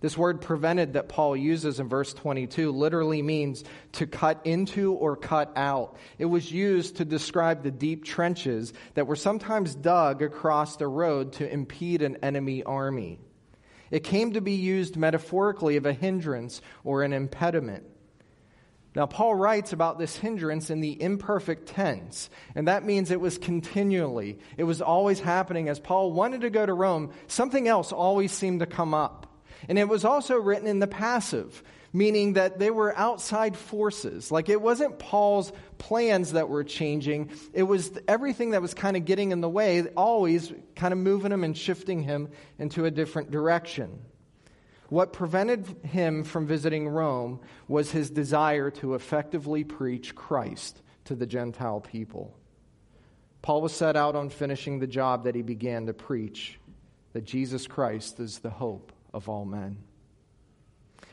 This 0.00 0.16
word 0.16 0.40
prevented 0.40 0.92
that 0.92 1.08
Paul 1.08 1.36
uses 1.36 1.80
in 1.80 1.88
verse 1.88 2.14
22 2.14 2.70
literally 2.70 3.20
means 3.20 3.64
to 3.92 4.06
cut 4.06 4.40
into 4.44 4.92
or 4.92 5.16
cut 5.16 5.52
out. 5.56 5.96
It 6.18 6.26
was 6.26 6.52
used 6.52 6.96
to 6.96 7.04
describe 7.04 7.62
the 7.62 7.70
deep 7.72 8.04
trenches 8.04 8.72
that 8.94 9.08
were 9.08 9.16
sometimes 9.16 9.74
dug 9.74 10.22
across 10.22 10.76
the 10.76 10.86
road 10.86 11.32
to 11.34 11.52
impede 11.52 12.02
an 12.02 12.18
enemy 12.22 12.62
army. 12.62 13.18
It 13.90 14.04
came 14.04 14.34
to 14.34 14.40
be 14.40 14.52
used 14.52 14.96
metaphorically 14.96 15.76
of 15.76 15.86
a 15.86 15.92
hindrance 15.92 16.60
or 16.84 17.02
an 17.02 17.12
impediment. 17.12 17.84
Now, 18.94 19.06
Paul 19.06 19.34
writes 19.34 19.72
about 19.72 19.98
this 19.98 20.16
hindrance 20.16 20.70
in 20.70 20.80
the 20.80 21.00
imperfect 21.00 21.68
tense, 21.68 22.30
and 22.54 22.68
that 22.68 22.84
means 22.84 23.10
it 23.10 23.20
was 23.20 23.38
continually. 23.38 24.38
It 24.56 24.64
was 24.64 24.80
always 24.82 25.20
happening. 25.20 25.68
As 25.68 25.78
Paul 25.78 26.12
wanted 26.12 26.40
to 26.40 26.50
go 26.50 26.64
to 26.64 26.72
Rome, 26.72 27.12
something 27.26 27.68
else 27.68 27.92
always 27.92 28.32
seemed 28.32 28.60
to 28.60 28.66
come 28.66 28.94
up. 28.94 29.27
And 29.68 29.78
it 29.78 29.88
was 29.88 30.04
also 30.04 30.36
written 30.36 30.68
in 30.68 30.78
the 30.78 30.86
passive, 30.86 31.62
meaning 31.92 32.34
that 32.34 32.58
they 32.58 32.70
were 32.70 32.96
outside 32.96 33.56
forces. 33.56 34.30
Like 34.30 34.48
it 34.48 34.60
wasn't 34.60 34.98
Paul's 34.98 35.52
plans 35.78 36.32
that 36.32 36.48
were 36.48 36.64
changing, 36.64 37.30
it 37.52 37.62
was 37.62 37.92
everything 38.06 38.50
that 38.50 38.62
was 38.62 38.74
kind 38.74 38.96
of 38.96 39.04
getting 39.04 39.32
in 39.32 39.40
the 39.40 39.48
way, 39.48 39.82
always 39.96 40.52
kind 40.76 40.92
of 40.92 40.98
moving 40.98 41.32
him 41.32 41.44
and 41.44 41.56
shifting 41.56 42.02
him 42.02 42.28
into 42.58 42.84
a 42.84 42.90
different 42.90 43.30
direction. 43.30 44.00
What 44.88 45.12
prevented 45.12 45.66
him 45.84 46.24
from 46.24 46.46
visiting 46.46 46.88
Rome 46.88 47.40
was 47.66 47.90
his 47.90 48.10
desire 48.10 48.70
to 48.72 48.94
effectively 48.94 49.62
preach 49.62 50.14
Christ 50.14 50.80
to 51.04 51.14
the 51.14 51.26
Gentile 51.26 51.80
people. 51.80 52.34
Paul 53.42 53.62
was 53.62 53.72
set 53.72 53.96
out 53.96 54.16
on 54.16 54.30
finishing 54.30 54.78
the 54.78 54.86
job 54.86 55.24
that 55.24 55.34
he 55.34 55.42
began 55.42 55.86
to 55.86 55.92
preach 55.92 56.58
that 57.12 57.24
Jesus 57.24 57.66
Christ 57.66 58.18
is 58.18 58.38
the 58.38 58.50
hope 58.50 58.92
of 59.12 59.28
all 59.28 59.44
men. 59.44 59.78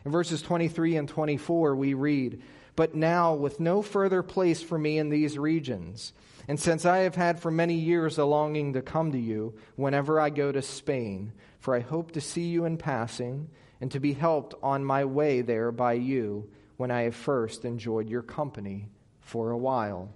In 0.06 0.12
verses 0.12 0.42
23 0.42 0.98
and 0.98 1.10
24, 1.10 1.76
we 1.76 1.94
read, 1.94 2.42
But 2.76 2.96
now, 2.96 3.34
with 3.34 3.60
no 3.60 3.82
further 3.82 4.22
place 4.22 4.62
for 4.62 4.78
me 4.78 4.98
in 4.98 5.10
these 5.10 5.38
regions, 5.38 6.14
and 6.48 6.60
since 6.60 6.86
I 6.86 7.00
have 7.00 7.16
had 7.16 7.40
for 7.40 7.50
many 7.50 7.74
years 7.74 8.18
a 8.18 8.26
longing 8.26 8.74
to 8.74 8.82
come 8.82 9.12
to 9.12 9.20
you 9.20 9.56
whenever 9.76 10.20
I 10.20 10.30
go 10.30 10.52
to 10.52 10.62
Spain, 10.62 11.34
for 11.60 11.76
I 11.76 11.80
hope 11.80 12.12
to 12.12 12.22
see 12.22 12.46
you 12.46 12.66
in 12.66 12.78
passing, 12.78 13.50
and 13.82 13.92
to 13.92 14.00
be 14.00 14.14
helped 14.14 14.54
on 14.62 14.86
my 14.86 15.06
way 15.06 15.42
there 15.42 15.72
by 15.72 15.94
you 15.94 16.50
when 16.78 16.92
I 16.92 17.02
have 17.04 17.16
first 17.16 17.66
enjoyed 17.66 18.10
your 18.10 18.22
company 18.22 18.90
for 19.22 19.52
a 19.52 19.58
while. 19.58 20.10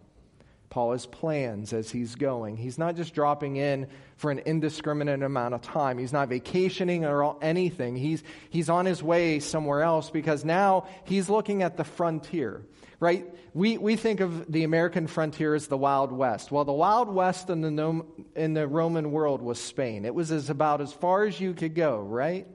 Paul 0.69 0.91
has 0.91 1.07
plans 1.07 1.73
as 1.73 1.89
he's 1.89 2.15
going. 2.15 2.55
He's 2.55 2.77
not 2.77 2.95
just 2.95 3.15
dropping 3.15 3.55
in 3.55 3.87
for 4.17 4.29
an 4.29 4.39
indiscriminate 4.39 5.23
amount 5.23 5.55
of 5.55 5.61
time. 5.61 5.97
He's 5.97 6.13
not 6.13 6.29
vacationing 6.29 7.05
or 7.05 7.37
anything. 7.41 7.95
He's, 7.95 8.23
he's 8.51 8.69
on 8.69 8.85
his 8.85 9.01
way 9.01 9.39
somewhere 9.39 9.81
else 9.81 10.11
because 10.11 10.45
now 10.45 10.87
he's 11.05 11.27
looking 11.27 11.63
at 11.63 11.75
the 11.75 11.83
frontier, 11.83 12.61
right? 12.99 13.25
We, 13.55 13.79
we 13.79 13.95
think 13.95 14.19
of 14.19 14.51
the 14.51 14.63
American 14.63 15.07
frontier 15.07 15.55
as 15.55 15.65
the 15.67 15.77
Wild 15.77 16.11
West. 16.11 16.51
Well, 16.51 16.65
the 16.65 16.71
Wild 16.71 17.09
West 17.09 17.49
in 17.49 17.61
the, 17.61 18.05
in 18.35 18.53
the 18.53 18.67
Roman 18.67 19.11
world 19.11 19.41
was 19.41 19.59
Spain. 19.59 20.05
It 20.05 20.13
was 20.13 20.31
as 20.31 20.51
about 20.51 20.81
as 20.81 20.93
far 20.93 21.23
as 21.23 21.39
you 21.39 21.55
could 21.55 21.73
go, 21.73 21.99
right? 21.99 22.45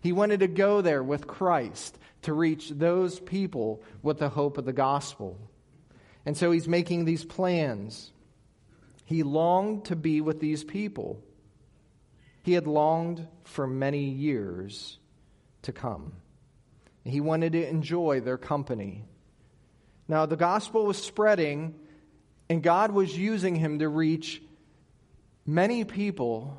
He 0.00 0.10
wanted 0.10 0.40
to 0.40 0.48
go 0.48 0.80
there 0.80 1.04
with 1.04 1.28
Christ 1.28 1.96
to 2.22 2.32
reach 2.32 2.70
those 2.70 3.20
people 3.20 3.82
with 4.02 4.18
the 4.18 4.28
hope 4.28 4.58
of 4.58 4.64
the 4.64 4.72
gospel. 4.72 5.38
And 6.26 6.36
so 6.36 6.50
he's 6.50 6.68
making 6.68 7.04
these 7.04 7.24
plans. 7.24 8.12
He 9.04 9.22
longed 9.22 9.86
to 9.86 9.96
be 9.96 10.20
with 10.20 10.40
these 10.40 10.62
people. 10.62 11.22
He 12.42 12.52
had 12.52 12.66
longed 12.66 13.26
for 13.44 13.66
many 13.66 14.04
years 14.04 14.98
to 15.62 15.72
come. 15.72 16.12
He 17.04 17.20
wanted 17.20 17.52
to 17.52 17.68
enjoy 17.68 18.20
their 18.20 18.38
company. 18.38 19.04
Now, 20.06 20.26
the 20.26 20.36
gospel 20.36 20.86
was 20.86 21.02
spreading, 21.02 21.74
and 22.48 22.62
God 22.62 22.92
was 22.92 23.16
using 23.16 23.56
him 23.56 23.78
to 23.78 23.88
reach 23.88 24.42
many 25.46 25.84
people 25.84 26.56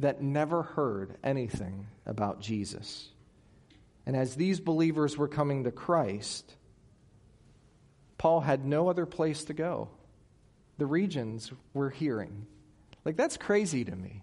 that 0.00 0.22
never 0.22 0.62
heard 0.62 1.16
anything 1.22 1.86
about 2.06 2.40
Jesus. 2.40 3.08
And 4.06 4.16
as 4.16 4.34
these 4.34 4.60
believers 4.60 5.16
were 5.16 5.28
coming 5.28 5.64
to 5.64 5.70
Christ, 5.70 6.54
Paul 8.24 8.40
had 8.40 8.64
no 8.64 8.88
other 8.88 9.04
place 9.04 9.44
to 9.44 9.52
go. 9.52 9.90
The 10.78 10.86
regions 10.86 11.52
were 11.74 11.90
hearing. 11.90 12.46
Like, 13.04 13.18
that's 13.18 13.36
crazy 13.36 13.84
to 13.84 13.94
me. 13.94 14.22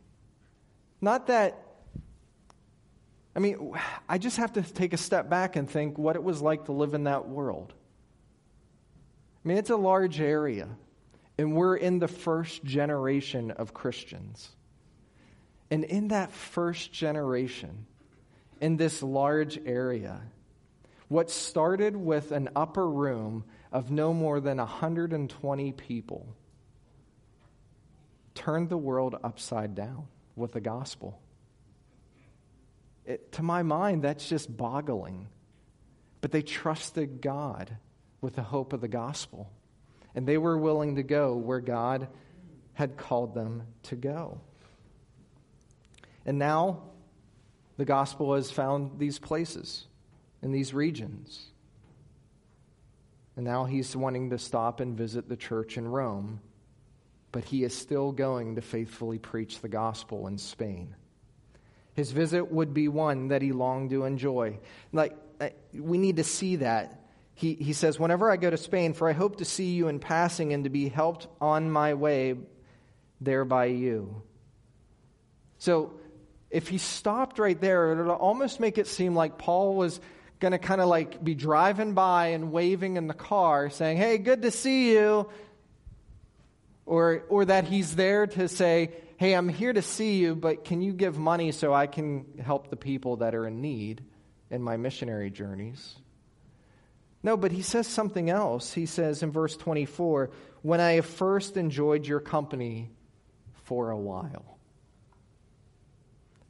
Not 1.01 1.27
that, 1.27 1.63
I 3.35 3.39
mean, 3.39 3.77
I 4.09 4.17
just 4.17 4.37
have 4.37 4.53
to 4.53 4.63
take 4.63 4.93
a 4.93 4.97
step 4.97 5.29
back 5.29 5.55
and 5.55 5.69
think 5.69 5.99
what 5.99 6.15
it 6.15 6.23
was 6.23 6.41
like 6.41 6.65
to 6.65 6.71
live 6.71 6.95
in 6.95 7.03
that 7.03 7.29
world. 7.29 7.75
I 9.45 9.47
mean, 9.47 9.59
it's 9.59 9.69
a 9.69 9.75
large 9.75 10.19
area, 10.19 10.67
and 11.37 11.55
we're 11.55 11.75
in 11.75 11.99
the 11.99 12.07
first 12.07 12.63
generation 12.63 13.51
of 13.51 13.75
Christians. 13.75 14.49
And 15.69 15.83
in 15.83 16.07
that 16.07 16.31
first 16.31 16.91
generation, 16.91 17.85
in 18.59 18.77
this 18.77 19.03
large 19.03 19.59
area, 19.63 20.23
what 21.11 21.29
started 21.29 21.93
with 21.93 22.31
an 22.31 22.47
upper 22.55 22.89
room 22.89 23.43
of 23.69 23.91
no 23.91 24.13
more 24.13 24.39
than 24.39 24.59
120 24.59 25.71
people 25.73 26.25
turned 28.33 28.69
the 28.69 28.77
world 28.77 29.17
upside 29.21 29.75
down 29.75 30.07
with 30.37 30.53
the 30.53 30.61
gospel. 30.61 31.19
It, 33.05 33.33
to 33.33 33.43
my 33.43 33.61
mind, 33.61 34.03
that's 34.03 34.29
just 34.29 34.55
boggling. 34.55 35.27
But 36.21 36.31
they 36.31 36.41
trusted 36.41 37.21
God 37.21 37.75
with 38.21 38.35
the 38.35 38.43
hope 38.43 38.71
of 38.71 38.79
the 38.79 38.87
gospel. 38.87 39.51
And 40.15 40.25
they 40.25 40.37
were 40.37 40.57
willing 40.57 40.95
to 40.95 41.03
go 41.03 41.35
where 41.35 41.59
God 41.59 42.07
had 42.71 42.95
called 42.95 43.35
them 43.35 43.63
to 43.83 43.97
go. 43.97 44.39
And 46.25 46.39
now 46.39 46.83
the 47.75 47.83
gospel 47.83 48.33
has 48.35 48.49
found 48.49 48.97
these 48.97 49.19
places 49.19 49.87
in 50.41 50.51
these 50.51 50.73
regions. 50.73 51.47
And 53.35 53.45
now 53.45 53.65
he's 53.65 53.95
wanting 53.95 54.31
to 54.31 54.37
stop 54.37 54.79
and 54.79 54.97
visit 54.97 55.29
the 55.29 55.37
church 55.37 55.77
in 55.77 55.87
Rome, 55.87 56.41
but 57.31 57.45
he 57.45 57.63
is 57.63 57.75
still 57.75 58.11
going 58.11 58.55
to 58.55 58.61
faithfully 58.61 59.19
preach 59.19 59.61
the 59.61 59.69
gospel 59.69 60.27
in 60.27 60.37
Spain. 60.37 60.95
His 61.93 62.11
visit 62.11 62.51
would 62.51 62.73
be 62.73 62.87
one 62.87 63.29
that 63.29 63.41
he 63.41 63.51
longed 63.51 63.89
to 63.91 64.05
enjoy. 64.05 64.59
Like, 64.91 65.15
we 65.73 65.97
need 65.97 66.17
to 66.17 66.23
see 66.23 66.57
that. 66.57 67.01
He, 67.33 67.55
he 67.55 67.73
says, 67.73 67.99
Whenever 67.99 68.29
I 68.29 68.37
go 68.37 68.49
to 68.49 68.57
Spain, 68.57 68.93
for 68.93 69.09
I 69.09 69.13
hope 69.13 69.37
to 69.37 69.45
see 69.45 69.71
you 69.71 69.87
in 69.87 69.99
passing 69.99 70.53
and 70.53 70.65
to 70.65 70.69
be 70.69 70.89
helped 70.89 71.27
on 71.39 71.71
my 71.71 71.93
way 71.93 72.35
there 73.19 73.45
by 73.45 73.65
you. 73.65 74.21
So, 75.57 75.93
if 76.49 76.67
he 76.67 76.77
stopped 76.77 77.39
right 77.39 77.59
there, 77.59 77.91
it 77.91 78.03
would 78.03 78.11
almost 78.11 78.59
make 78.59 78.77
it 78.77 78.87
seem 78.87 79.15
like 79.15 79.37
Paul 79.37 79.75
was 79.75 80.01
going 80.41 80.51
to 80.51 80.59
kind 80.59 80.81
of 80.81 80.89
like 80.89 81.23
be 81.23 81.35
driving 81.35 81.93
by 81.93 82.27
and 82.27 82.51
waving 82.51 82.97
in 82.97 83.07
the 83.07 83.13
car, 83.13 83.69
saying, 83.69 83.97
Hey, 83.97 84.17
good 84.17 84.41
to 84.41 84.51
see 84.51 84.91
you. 84.91 85.29
Or, 86.85 87.23
or 87.29 87.45
that 87.45 87.65
he's 87.65 87.95
there 87.95 88.27
to 88.27 88.49
say, 88.49 88.91
Hey, 89.15 89.33
I'm 89.33 89.47
here 89.47 89.71
to 89.71 89.83
see 89.83 90.17
you, 90.17 90.35
but 90.35 90.65
can 90.65 90.81
you 90.81 90.93
give 90.93 91.17
money 91.17 91.51
so 91.51 91.73
I 91.73 91.85
can 91.85 92.25
help 92.43 92.69
the 92.69 92.75
people 92.75 93.17
that 93.17 93.35
are 93.35 93.47
in 93.47 93.61
need 93.61 94.03
in 94.49 94.63
my 94.63 94.77
missionary 94.77 95.29
journeys? 95.29 95.95
No, 97.23 97.37
but 97.37 97.51
he 97.51 97.61
says 97.61 97.85
something 97.85 98.31
else. 98.31 98.73
He 98.73 98.87
says 98.87 99.21
in 99.21 99.31
verse 99.31 99.55
24, 99.55 100.31
When 100.63 100.81
I 100.81 100.93
have 100.93 101.05
first 101.05 101.55
enjoyed 101.55 102.07
your 102.07 102.19
company 102.19 102.89
for 103.65 103.91
a 103.91 103.97
while. 103.97 104.50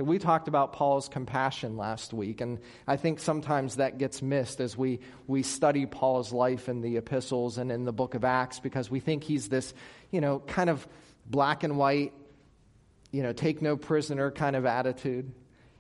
We 0.01 0.19
talked 0.19 0.47
about 0.47 0.73
Paul's 0.73 1.07
compassion 1.07 1.77
last 1.77 2.13
week, 2.13 2.41
and 2.41 2.59
I 2.87 2.97
think 2.97 3.19
sometimes 3.19 3.75
that 3.75 3.97
gets 3.97 4.21
missed 4.21 4.59
as 4.59 4.77
we, 4.77 4.99
we 5.27 5.43
study 5.43 5.85
Paul's 5.85 6.33
life 6.33 6.69
in 6.69 6.81
the 6.81 6.97
epistles 6.97 7.57
and 7.57 7.71
in 7.71 7.85
the 7.85 7.93
book 7.93 8.15
of 8.15 8.23
Acts 8.23 8.59
because 8.59 8.89
we 8.89 8.99
think 8.99 9.23
he's 9.23 9.49
this, 9.49 9.73
you 10.11 10.21
know, 10.21 10.39
kind 10.39 10.69
of 10.69 10.87
black 11.25 11.63
and 11.63 11.77
white, 11.77 12.13
you 13.11 13.23
know, 13.23 13.33
take 13.33 13.61
no 13.61 13.77
prisoner 13.77 14.31
kind 14.31 14.55
of 14.55 14.65
attitude. 14.65 15.31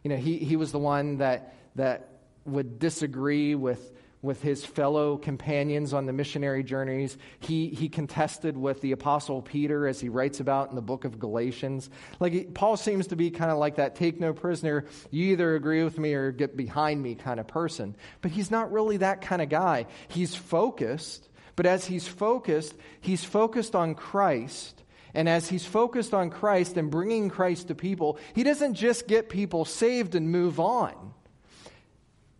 You 0.03 0.09
know, 0.09 0.17
he, 0.17 0.37
he 0.37 0.55
was 0.55 0.71
the 0.71 0.79
one 0.79 1.17
that, 1.17 1.55
that 1.75 2.09
would 2.45 2.79
disagree 2.79 3.55
with, 3.55 3.91
with 4.21 4.41
his 4.41 4.63
fellow 4.63 5.17
companions 5.17 5.93
on 5.93 6.05
the 6.05 6.13
missionary 6.13 6.63
journeys. 6.63 7.17
He, 7.39 7.69
he 7.69 7.89
contested 7.89 8.55
with 8.55 8.81
the 8.81 8.91
Apostle 8.91 9.41
Peter, 9.41 9.87
as 9.87 9.99
he 9.99 10.09
writes 10.09 10.39
about 10.39 10.69
in 10.69 10.75
the 10.75 10.81
book 10.81 11.05
of 11.05 11.19
Galatians. 11.19 11.89
Like, 12.19 12.53
Paul 12.53 12.77
seems 12.77 13.07
to 13.07 13.15
be 13.15 13.31
kind 13.31 13.51
of 13.51 13.57
like 13.57 13.75
that 13.75 13.95
take 13.95 14.19
no 14.19 14.33
prisoner, 14.33 14.85
you 15.09 15.31
either 15.31 15.55
agree 15.55 15.83
with 15.83 15.97
me 15.97 16.13
or 16.13 16.31
get 16.31 16.55
behind 16.55 17.01
me 17.01 17.15
kind 17.15 17.39
of 17.39 17.47
person. 17.47 17.95
But 18.21 18.31
he's 18.31 18.51
not 18.51 18.71
really 18.71 18.97
that 18.97 19.21
kind 19.21 19.41
of 19.41 19.49
guy. 19.49 19.87
He's 20.07 20.35
focused, 20.35 21.27
but 21.55 21.65
as 21.65 21.85
he's 21.85 22.07
focused, 22.07 22.75
he's 22.99 23.23
focused 23.23 23.75
on 23.75 23.95
Christ 23.95 24.81
and 25.13 25.27
as 25.27 25.49
he's 25.49 25.65
focused 25.65 26.13
on 26.13 26.29
Christ 26.29 26.77
and 26.77 26.89
bringing 26.89 27.29
Christ 27.29 27.67
to 27.67 27.75
people, 27.75 28.17
he 28.33 28.43
doesn't 28.43 28.75
just 28.75 29.07
get 29.07 29.29
people 29.29 29.65
saved 29.65 30.15
and 30.15 30.31
move 30.31 30.59
on. 30.59 31.13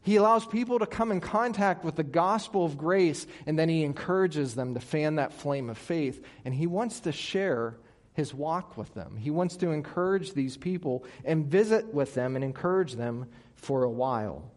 He 0.03 0.15
allows 0.15 0.45
people 0.45 0.79
to 0.79 0.87
come 0.87 1.11
in 1.11 1.21
contact 1.21 1.85
with 1.85 1.95
the 1.95 2.03
gospel 2.03 2.65
of 2.65 2.77
grace, 2.77 3.27
and 3.45 3.57
then 3.57 3.69
he 3.69 3.83
encourages 3.83 4.55
them 4.55 4.73
to 4.73 4.79
fan 4.79 5.15
that 5.15 5.33
flame 5.33 5.69
of 5.69 5.77
faith. 5.77 6.25
And 6.43 6.53
he 6.53 6.65
wants 6.65 7.01
to 7.01 7.11
share 7.11 7.77
his 8.13 8.33
walk 8.33 8.77
with 8.77 8.93
them. 8.93 9.15
He 9.15 9.29
wants 9.29 9.57
to 9.57 9.69
encourage 9.69 10.33
these 10.33 10.57
people 10.57 11.05
and 11.23 11.45
visit 11.45 11.93
with 11.93 12.15
them 12.15 12.35
and 12.35 12.43
encourage 12.43 12.93
them 12.93 13.27
for 13.55 13.83
a 13.83 13.89
while. 13.89 14.51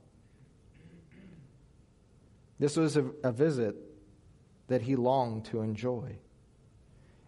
This 2.58 2.76
was 2.76 2.96
a, 2.96 3.04
a 3.22 3.32
visit 3.32 3.76
that 4.68 4.82
he 4.82 4.96
longed 4.96 5.44
to 5.46 5.60
enjoy. 5.60 6.16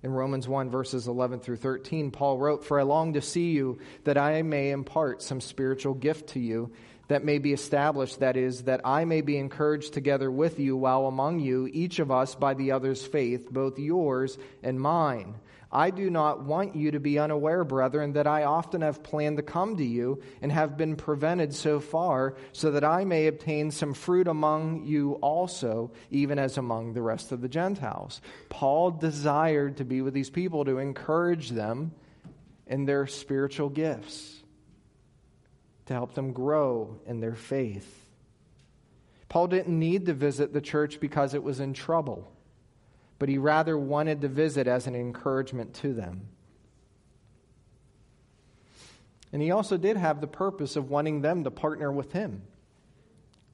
In 0.03 0.13
Romans 0.13 0.47
1, 0.47 0.71
verses 0.71 1.09
11 1.09 1.41
through 1.41 1.57
13, 1.57 2.11
Paul 2.11 2.39
wrote, 2.39 2.65
For 2.65 2.79
I 2.79 2.85
long 2.85 3.15
to 3.15 3.21
see 3.21 3.51
you, 3.51 3.79
that 4.05 4.17
I 4.17 4.43
may 4.43 4.71
impart 4.71 5.23
some 5.23 5.41
spiritual 5.41 5.95
gift 5.95 6.29
to 6.31 6.41
you, 6.41 6.73
that 7.09 7.25
may 7.25 7.39
be 7.39 7.53
established, 7.53 8.21
that 8.21 8.37
is, 8.37 8.65
that 8.65 8.81
I 8.85 9.05
may 9.05 9.21
be 9.21 9.37
encouraged 9.37 9.95
together 9.95 10.31
with 10.31 10.59
you 10.59 10.77
while 10.77 11.07
among 11.07 11.41
you, 11.41 11.69
each 11.73 11.99
of 11.99 12.11
us 12.11 12.35
by 12.35 12.55
the 12.55 12.73
other's 12.73 13.05
faith, 13.07 13.51
both 13.51 13.79
yours 13.79 14.39
and 14.63 14.81
mine. 14.81 15.37
I 15.71 15.91
do 15.91 16.09
not 16.11 16.45
want 16.45 16.77
you 16.77 16.93
to 16.93 17.01
be 17.01 17.19
unaware, 17.19 17.65
brethren, 17.65 18.13
that 18.13 18.27
I 18.27 18.45
often 18.45 18.83
have 18.83 19.03
planned 19.03 19.37
to 19.39 19.43
come 19.43 19.77
to 19.77 19.85
you 19.85 20.23
and 20.41 20.51
have 20.51 20.77
been 20.77 20.97
prevented 20.97 21.55
so 21.55 21.81
far, 21.81 22.35
so 22.53 22.71
that 22.71 22.85
I 22.85 23.05
may 23.05 23.27
obtain 23.27 23.71
some 23.71 23.93
fruit 23.93 24.29
among 24.29 24.85
you 24.85 25.15
also, 25.15 25.91
even 26.11 26.39
as 26.39 26.57
among 26.57 26.93
the 26.93 27.03
rest 27.03 27.33
of 27.33 27.41
the 27.41 27.49
Gentiles. 27.49 28.21
Paul 28.49 28.93
desired 28.93 29.79
to 29.79 29.85
be 29.85 30.03
with 30.03 30.15
these 30.15 30.31
people 30.31 30.65
to 30.65 30.79
encourage 30.79 31.51
them 31.51 31.93
in 32.67 32.85
their 32.85 33.07
spiritual 33.07 33.69
gifts, 33.69 34.36
to 35.87 35.95
help 35.95 36.15
them 36.15 36.33
grow 36.33 37.01
in 37.07 37.21
their 37.21 37.35
faith. 37.35 38.05
Paul 39.29 39.49
didn't 39.49 39.79
need 39.79 40.07
to 40.07 40.15
visit 40.15 40.53
the 40.53 40.61
church 40.61 41.01
because 41.01 41.35
it 41.35 41.43
was 41.43 41.61
in 41.61 41.75
trouble 41.75 42.33
but 43.19 43.29
he 43.29 43.39
rather 43.39 43.79
wanted 43.79 44.21
to 44.21 44.29
visit 44.29 44.67
as 44.67 44.87
an 44.87 44.95
encouragement 44.95 45.75
to 45.75 45.93
them. 45.93 46.29
And 49.33 49.43
he 49.43 49.51
also 49.51 49.77
did 49.77 49.97
have 49.97 50.21
the 50.21 50.27
purpose 50.27 50.77
of 50.77 50.91
wanting 50.91 51.21
them 51.21 51.45
to 51.45 51.51
partner 51.51 51.91
with 51.91 52.13
him, 52.13 52.43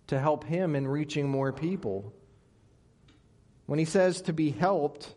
to 0.09 0.19
help 0.19 0.45
him 0.45 0.77
in 0.77 0.87
reaching 0.87 1.29
more 1.29 1.53
people. 1.53 2.13
When 3.67 3.79
he 3.79 3.85
says 3.85 4.21
to 4.23 4.33
be 4.33 4.51
helped, 4.51 5.15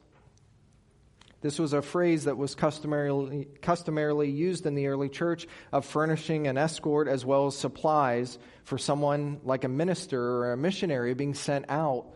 this 1.45 1.59
was 1.59 1.73
a 1.73 1.81
phrase 1.83 2.23
that 2.23 2.37
was 2.37 2.55
customarily, 2.55 3.47
customarily 3.61 4.31
used 4.31 4.65
in 4.65 4.73
the 4.73 4.87
early 4.87 5.09
church 5.09 5.47
of 5.71 5.85
furnishing 5.85 6.47
an 6.47 6.57
escort 6.57 7.07
as 7.07 7.23
well 7.23 7.45
as 7.45 7.55
supplies 7.55 8.39
for 8.63 8.79
someone 8.79 9.39
like 9.43 9.63
a 9.63 9.69
minister 9.69 10.19
or 10.19 10.53
a 10.53 10.57
missionary 10.57 11.13
being 11.13 11.35
sent 11.35 11.65
out 11.69 12.07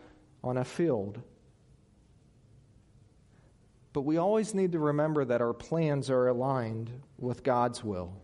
on 0.42 0.56
a 0.56 0.64
field. 0.64 1.22
But 3.92 4.00
we 4.00 4.16
always 4.16 4.52
need 4.52 4.72
to 4.72 4.80
remember 4.80 5.24
that 5.24 5.40
our 5.40 5.54
plans 5.54 6.10
are 6.10 6.26
aligned 6.26 6.90
with 7.16 7.44
God's 7.44 7.84
will. 7.84 8.20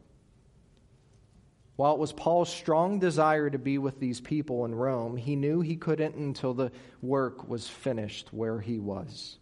While 1.77 1.95
it 1.95 2.01
was 2.01 2.13
Paul's 2.13 2.53
strong 2.53 2.99
desire 2.99 3.49
to 3.49 3.59
be 3.59 3.79
with 3.79 4.01
these 4.01 4.21
people 4.21 4.65
in 4.65 4.75
Rome, 4.75 5.17
he 5.17 5.37
knew 5.37 5.61
he 5.61 5.77
couldn't 5.77 6.17
until 6.17 6.53
the 6.53 6.73
work 7.01 7.49
was 7.49 7.69
finished 7.69 8.33
where 8.33 8.59
he 8.59 8.81
was. 8.81 9.39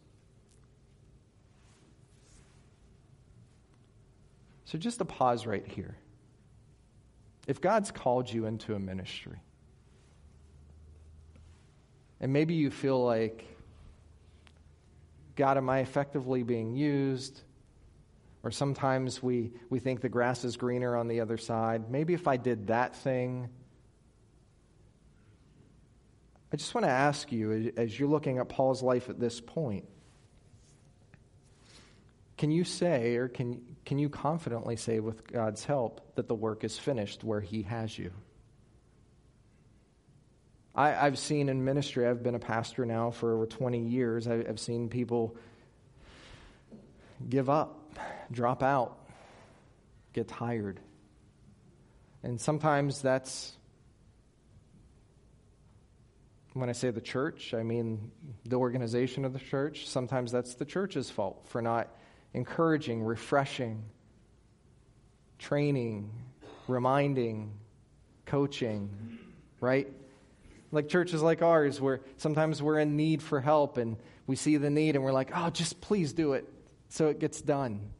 So, 4.74 4.78
just 4.78 5.00
a 5.00 5.04
pause 5.04 5.46
right 5.46 5.64
here. 5.64 5.94
If 7.46 7.60
God's 7.60 7.92
called 7.92 8.28
you 8.28 8.46
into 8.46 8.74
a 8.74 8.78
ministry, 8.80 9.38
and 12.20 12.32
maybe 12.32 12.54
you 12.54 12.72
feel 12.72 13.00
like 13.04 13.44
God, 15.36 15.58
am 15.58 15.70
I 15.70 15.78
effectively 15.78 16.42
being 16.42 16.74
used? 16.74 17.42
Or 18.42 18.50
sometimes 18.50 19.22
we, 19.22 19.52
we 19.70 19.78
think 19.78 20.00
the 20.00 20.08
grass 20.08 20.44
is 20.44 20.56
greener 20.56 20.96
on 20.96 21.06
the 21.06 21.20
other 21.20 21.36
side. 21.36 21.88
Maybe 21.88 22.12
if 22.12 22.26
I 22.26 22.36
did 22.36 22.66
that 22.66 22.96
thing. 22.96 23.48
I 26.52 26.56
just 26.56 26.74
want 26.74 26.84
to 26.84 26.90
ask 26.90 27.30
you, 27.30 27.72
as 27.76 27.96
you're 27.96 28.08
looking 28.08 28.38
at 28.38 28.48
Paul's 28.48 28.82
life 28.82 29.08
at 29.08 29.20
this 29.20 29.40
point, 29.40 29.84
can 32.36 32.50
you 32.50 32.64
say, 32.64 33.16
or 33.16 33.28
can, 33.28 33.60
can 33.84 33.98
you 33.98 34.08
confidently 34.08 34.76
say, 34.76 35.00
with 35.00 35.26
God's 35.30 35.64
help, 35.64 36.14
that 36.16 36.28
the 36.28 36.34
work 36.34 36.64
is 36.64 36.78
finished 36.78 37.22
where 37.22 37.40
He 37.40 37.62
has 37.62 37.96
you? 37.96 38.12
I, 40.74 40.90
have 40.90 41.18
seen 41.18 41.48
in 41.48 41.64
ministry, 41.64 42.06
I've 42.06 42.24
been 42.24 42.34
a 42.34 42.40
pastor 42.40 42.84
now 42.84 43.12
for 43.12 43.34
over 43.34 43.46
20 43.46 43.78
years, 43.78 44.26
I, 44.26 44.44
I've 44.48 44.58
seen 44.58 44.88
people 44.88 45.36
give 47.28 47.48
up, 47.48 47.96
drop 48.32 48.62
out, 48.62 48.98
get 50.12 50.26
tired. 50.26 50.80
And 52.24 52.40
sometimes 52.40 53.00
that's, 53.02 53.52
when 56.54 56.68
I 56.68 56.72
say 56.72 56.90
the 56.90 57.00
church, 57.00 57.54
I 57.54 57.62
mean 57.62 58.10
the 58.44 58.56
organization 58.56 59.24
of 59.24 59.32
the 59.32 59.38
church. 59.38 59.88
Sometimes 59.88 60.32
that's 60.32 60.54
the 60.54 60.64
church's 60.64 61.10
fault 61.10 61.44
for 61.46 61.62
not 61.62 61.88
encouraging, 62.34 63.02
refreshing, 63.02 63.84
training, 65.38 66.10
reminding, 66.68 67.52
coaching, 68.26 69.18
right? 69.60 69.88
like 70.74 70.88
churches 70.88 71.22
like 71.22 71.40
ours, 71.40 71.80
where 71.80 72.00
sometimes 72.16 72.60
we're 72.60 72.78
in 72.78 72.96
need 72.96 73.22
for 73.22 73.40
help 73.40 73.78
and 73.78 73.96
we 74.26 74.36
see 74.36 74.56
the 74.56 74.70
need 74.70 74.96
and 74.96 75.04
we're 75.04 75.12
like, 75.12 75.30
oh, 75.34 75.48
just 75.50 75.80
please 75.80 76.12
do 76.12 76.32
it 76.32 76.48
so 76.88 77.08
it 77.08 77.20
gets 77.20 77.40
done. 77.40 77.90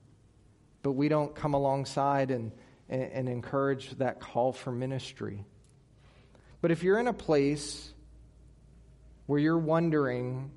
But 0.83 0.92
we 0.92 1.09
don't 1.09 1.35
come 1.35 1.55
alongside 1.55 2.31
and, 2.31 2.53
and, 2.88 3.03
and 3.03 3.29
encourage 3.29 3.90
that 3.99 4.20
call 4.20 4.53
for 4.53 4.73
ministry. 4.73 5.44
But 6.61 6.73
if 6.73 6.83
you're 6.83 6.99
in 6.99 7.07
a 7.07 7.14
place 7.14 7.92
where 9.27 9.38
you're 9.38 9.59
wondering 9.59 10.51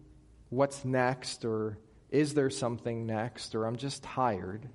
what's 0.50 0.84
next, 0.84 1.46
or 1.46 1.78
is 2.10 2.34
there 2.34 2.50
something 2.50 3.06
next, 3.06 3.56
or 3.56 3.66
I'm 3.66 3.76
just 3.76 4.04
tired, 4.04 4.68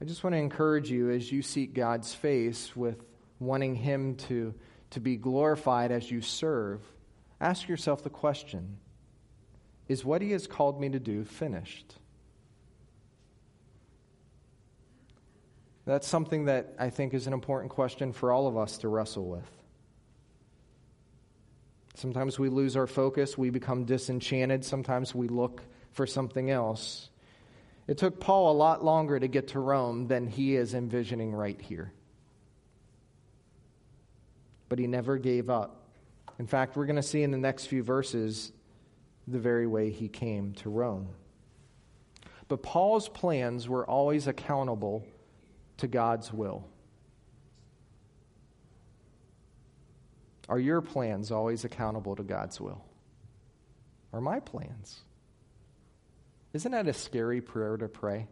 I 0.00 0.04
just 0.04 0.22
want 0.22 0.34
to 0.34 0.38
encourage 0.38 0.90
you 0.90 1.10
as 1.10 1.30
you 1.30 1.40
seek 1.42 1.72
God's 1.72 2.14
face 2.14 2.74
with 2.76 3.02
wanting 3.38 3.74
Him 3.74 4.16
to, 4.16 4.54
to 4.90 5.00
be 5.00 5.16
glorified 5.16 5.90
as 5.90 6.10
you 6.10 6.20
serve, 6.20 6.80
ask 7.40 7.68
yourself 7.68 8.02
the 8.02 8.10
question 8.10 8.76
Is 9.88 10.04
what 10.04 10.20
He 10.20 10.32
has 10.32 10.46
called 10.46 10.80
me 10.80 10.88
to 10.90 10.98
do 10.98 11.24
finished? 11.24 11.94
That's 15.86 16.08
something 16.08 16.46
that 16.46 16.74
I 16.80 16.90
think 16.90 17.14
is 17.14 17.28
an 17.28 17.32
important 17.32 17.70
question 17.70 18.12
for 18.12 18.32
all 18.32 18.48
of 18.48 18.56
us 18.56 18.78
to 18.78 18.88
wrestle 18.88 19.26
with. 19.26 19.48
Sometimes 21.94 22.38
we 22.38 22.48
lose 22.48 22.76
our 22.76 22.88
focus, 22.88 23.38
we 23.38 23.50
become 23.50 23.84
disenchanted, 23.84 24.64
sometimes 24.64 25.14
we 25.14 25.28
look 25.28 25.62
for 25.96 26.06
something 26.06 26.50
else. 26.50 27.08
It 27.88 27.96
took 27.98 28.20
Paul 28.20 28.52
a 28.52 28.56
lot 28.56 28.84
longer 28.84 29.18
to 29.18 29.28
get 29.28 29.48
to 29.48 29.60
Rome 29.60 30.08
than 30.08 30.26
he 30.26 30.54
is 30.54 30.74
envisioning 30.74 31.32
right 31.32 31.60
here. 31.60 31.92
But 34.68 34.78
he 34.78 34.86
never 34.86 35.16
gave 35.16 35.48
up. 35.48 35.86
In 36.38 36.46
fact, 36.46 36.76
we're 36.76 36.86
going 36.86 36.96
to 36.96 37.02
see 37.02 37.22
in 37.22 37.30
the 37.30 37.38
next 37.38 37.66
few 37.66 37.82
verses 37.82 38.52
the 39.26 39.38
very 39.38 39.66
way 39.66 39.90
he 39.90 40.08
came 40.08 40.52
to 40.54 40.68
Rome. 40.68 41.08
But 42.48 42.62
Paul's 42.62 43.08
plans 43.08 43.68
were 43.68 43.88
always 43.88 44.26
accountable 44.26 45.04
to 45.78 45.86
God's 45.86 46.32
will. 46.32 46.68
Are 50.48 50.58
your 50.58 50.80
plans 50.80 51.32
always 51.32 51.64
accountable 51.64 52.16
to 52.16 52.22
God's 52.22 52.60
will? 52.60 52.84
Are 54.12 54.20
my 54.20 54.40
plans? 54.40 55.00
Isn't 56.56 56.72
that 56.72 56.88
a 56.88 56.94
scary 56.94 57.42
prayer 57.42 57.76
to 57.76 57.86
pray? 57.86 58.28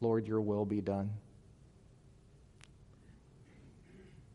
Lord, 0.00 0.26
your 0.26 0.40
will 0.40 0.64
be 0.64 0.80
done. 0.80 1.12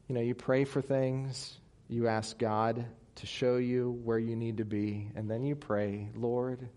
You 0.08 0.16
know, 0.16 0.22
you 0.22 0.34
pray 0.34 0.64
for 0.64 0.82
things, 0.82 1.60
you 1.90 2.08
ask 2.08 2.40
God 2.40 2.86
to 3.16 3.26
show 3.26 3.58
you 3.58 4.00
where 4.06 4.18
you 4.18 4.38
need 4.38 4.56
to 4.60 4.64
be, 4.64 5.12
and 5.18 5.30
then 5.30 5.44
you 5.44 5.58
pray, 5.58 6.08
Lord, 6.16 6.70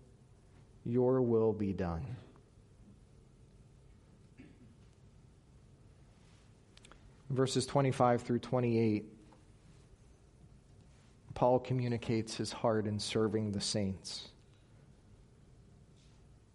your 0.83 1.21
will 1.21 1.53
be 1.53 1.71
done. 1.71 2.17
Verses 7.29 7.65
25 7.65 8.21
through 8.21 8.39
28 8.39 9.05
Paul 11.35 11.59
communicates 11.59 12.35
his 12.35 12.51
heart 12.51 12.85
in 12.85 12.99
serving 12.99 13.53
the 13.53 13.61
saints. 13.61 14.27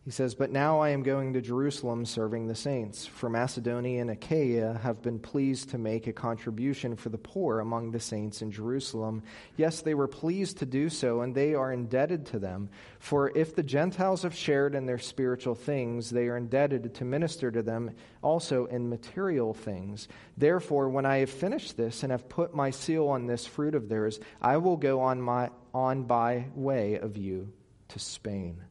He 0.09 0.13
says, 0.13 0.35
But 0.35 0.51
now 0.51 0.81
I 0.81 0.89
am 0.89 1.03
going 1.03 1.35
to 1.35 1.43
Jerusalem 1.43 2.07
serving 2.07 2.47
the 2.47 2.55
saints. 2.55 3.05
For 3.05 3.29
Macedonia 3.29 4.01
and 4.01 4.09
Achaia 4.09 4.81
have 4.83 5.03
been 5.03 5.19
pleased 5.19 5.69
to 5.69 5.77
make 5.77 6.07
a 6.07 6.15
contribution 6.15 6.97
for 6.97 7.11
the 7.11 7.19
poor 7.19 7.61
among 7.61 7.91
the 7.91 8.01
saints 8.01 8.41
in 8.41 8.51
Jerusalem. 8.51 9.23
Yes, 9.59 9.83
they 9.83 9.93
were 9.93 10.09
pleased 10.09 10.61
to 10.61 10.65
do 10.65 10.89
so, 10.89 11.21
and 11.21 11.35
they 11.35 11.53
are 11.53 11.75
indebted 11.75 12.25
to 12.29 12.39
them. 12.39 12.71
For 12.99 13.37
if 13.37 13.55
the 13.55 13.63
Gentiles 13.63 14.23
have 14.23 14.35
shared 14.35 14.75
in 14.75 14.87
their 14.87 14.97
spiritual 14.97 15.55
things, 15.55 16.09
they 16.09 16.29
are 16.29 16.39
indebted 16.39 16.95
to 16.95 17.05
minister 17.05 17.51
to 17.51 17.63
them 17.63 17.91
also 18.23 18.65
in 18.65 18.89
material 18.89 19.53
things. 19.53 20.09
Therefore, 20.39 20.89
when 20.89 21.05
I 21.05 21.19
have 21.19 21.29
finished 21.29 21.77
this 21.77 22.03
and 22.03 22.13
have 22.13 22.31
put 22.31 22.55
my 22.55 22.71
seal 22.71 23.09
on 23.09 23.27
this 23.27 23.45
fruit 23.45 23.75
of 23.75 23.91
theirs, 23.91 24.21
I 24.41 24.57
will 24.57 24.79
go 24.79 25.03
on, 25.03 25.21
my, 25.21 25.51
on 25.75 26.05
by 26.05 26.47
way 26.55 26.99
of 26.99 27.19
you 27.19 27.53
to 27.89 27.99
Spain. 27.99 28.63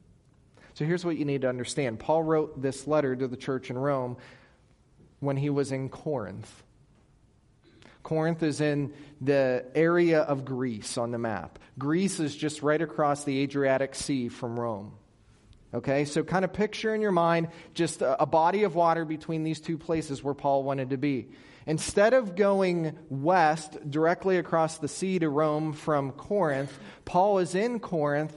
So 0.78 0.86
here's 0.86 1.04
what 1.04 1.18
you 1.18 1.26
need 1.26 1.42
to 1.42 1.50
understand 1.50 1.98
Paul 1.98 2.22
wrote 2.22 2.62
this 2.62 2.86
letter 2.86 3.16
to 3.16 3.28
the 3.28 3.36
church 3.36 3.72
in 3.72 3.80
Rome 3.80 4.16
when 5.20 5.36
he 5.36 5.50
was 5.50 5.72
in 5.72 5.90
Corinth. 5.90 6.64
Corinth 8.04 8.44
is 8.44 8.62
in 8.62 8.94
the 9.20 9.66
area 9.74 10.22
of 10.22 10.46
Greece 10.46 11.00
on 11.00 11.10
the 11.10 11.18
map. 11.18 11.58
Greece 11.80 12.20
is 12.20 12.36
just 12.36 12.62
right 12.62 12.80
across 12.80 13.24
the 13.24 13.40
Adriatic 13.40 13.96
Sea 13.96 14.30
from 14.30 14.60
Rome. 14.60 14.92
Okay, 15.74 16.06
so 16.06 16.24
kind 16.24 16.46
of 16.46 16.54
picture 16.54 16.94
in 16.94 17.02
your 17.02 17.12
mind 17.12 17.48
just 17.74 18.04
a, 18.04 18.28
body 18.28 18.62
of 18.62 18.76
water 18.76 19.04
between 19.04 19.44
these 19.44 19.60
two 19.60 19.80
places 19.80 20.24
where 20.24 20.36
Paul 20.36 20.62
wanted 20.62 20.92
to 20.92 20.98
be. 20.98 21.30
Instead 21.66 22.14
of 22.14 22.36
going 22.36 22.96
west 23.10 23.78
directly 23.90 24.38
across 24.38 24.78
the 24.78 24.88
sea 24.88 25.18
to 25.18 25.28
Rome 25.28 25.74
from 25.74 26.12
Corinth, 26.12 26.78
Paul 27.04 27.40
is 27.40 27.56
in 27.56 27.80
Corinth 27.80 28.32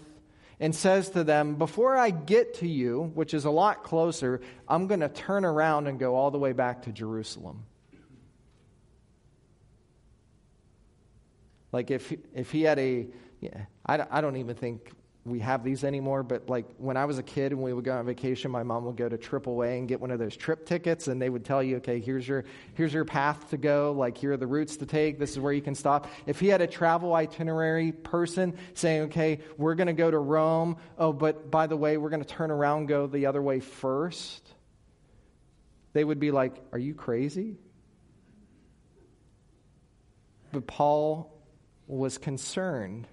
and 0.61 0.75
says 0.75 1.09
to 1.11 1.25
them, 1.25 1.55
Before 1.57 1.97
I 1.97 2.11
get 2.11 2.55
to 2.55 2.69
you, 2.69 3.11
which 3.15 3.33
is 3.35 3.47
a 3.47 3.51
lot 3.51 3.83
closer, 3.83 4.43
I'm 4.69 4.87
going 4.87 5.01
to 5.01 5.09
turn 5.09 5.45
around 5.45 5.87
and 5.87 5.99
go 5.99 6.15
all 6.15 6.31
the 6.31 6.39
way 6.39 6.53
back 6.53 6.83
to 6.83 6.93
Jerusalem. 6.93 7.65
Like 11.73 11.91
if, 11.91 12.13
if 12.35 12.51
he 12.51 12.63
had 12.63 12.79
a, 12.79 13.07
yeah, 13.41 13.65
I, 13.87 14.07
I 14.11 14.21
don't 14.21 14.37
even 14.37 14.55
think 14.55 14.93
we 15.25 15.41
have 15.41 15.63
these 15.63 15.85
anymore, 15.85 16.23
but 16.23 16.49
like 16.49 16.65
when 16.79 16.97
I 16.97 17.05
was 17.05 17.19
a 17.19 17.23
kid 17.23 17.53
and 17.53 17.63
we 17.63 17.75
would 17.75 17.85
go 17.85 17.93
on 17.93 18.07
vacation, 18.07 18.51
my 18.51 18.63
mom 18.63 18.87
would 18.87 18.97
go 18.97 19.07
to 19.07 19.19
AAA 19.19 19.79
and 19.79 19.87
get 19.87 20.01
one 20.01 20.11
of 20.11 20.19
those 20.19 20.35
trip 20.35 20.65
tickets, 20.65 21.09
and 21.09 21.21
they 21.21 21.29
would 21.29 21.45
tell 21.45 21.63
you, 21.63 21.77
okay, 21.77 22.01
here's 22.01 22.27
your 22.27 22.45
here's 22.75 22.95
your 22.95 23.05
path 23.05 23.51
to 23.51 23.59
go. 23.59 23.93
Like 23.93 24.17
here 24.17 24.33
are 24.33 24.37
the 24.39 24.47
routes 24.47 24.79
to 24.79 24.87
take. 24.87 25.19
This 25.19 25.33
is 25.33 25.39
where 25.39 25.53
you 25.53 25.61
can 25.61 25.75
stop. 25.75 26.09
If 26.27 26.41
he 26.41 26.49
had 26.49 26.63
a 26.63 26.67
travel 26.67 27.13
itinerary 27.15 27.93
person 27.93 28.57
saying, 28.73 29.03
okay, 29.03 29.41
we're 29.59 29.75
going 29.75 29.89
to 29.89 29.93
go 29.93 30.11
to 30.11 30.19
Rome. 30.19 30.79
Oh, 30.97 31.13
but 31.13 31.51
by 31.51 31.67
the 31.67 31.77
way, 31.77 31.99
we're 31.99 32.11
going 32.11 32.25
to 32.25 32.29
turn 32.29 32.51
around, 32.51 32.87
go 32.87 33.07
the 33.07 33.27
other 33.27 33.43
way 33.43 33.61
first. 33.61 34.49
They 35.93 36.03
would 36.03 36.21
be 36.21 36.31
like, 36.31 36.55
are 36.73 36.79
you 36.79 36.95
crazy? 36.95 37.59
But 40.53 40.67
Paul 40.67 41.37
was 41.87 42.17
concerned 42.17 43.07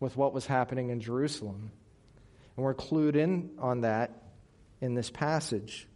with 0.00 0.16
what 0.16 0.32
was 0.32 0.46
happening 0.46 0.90
in 0.90 1.00
Jerusalem. 1.00 1.70
And 2.56 2.64
we're 2.64 2.74
clued 2.74 3.16
in 3.16 3.50
on 3.58 3.82
that 3.82 4.22
in 4.80 4.94
this 4.94 5.10
passage. 5.10 5.88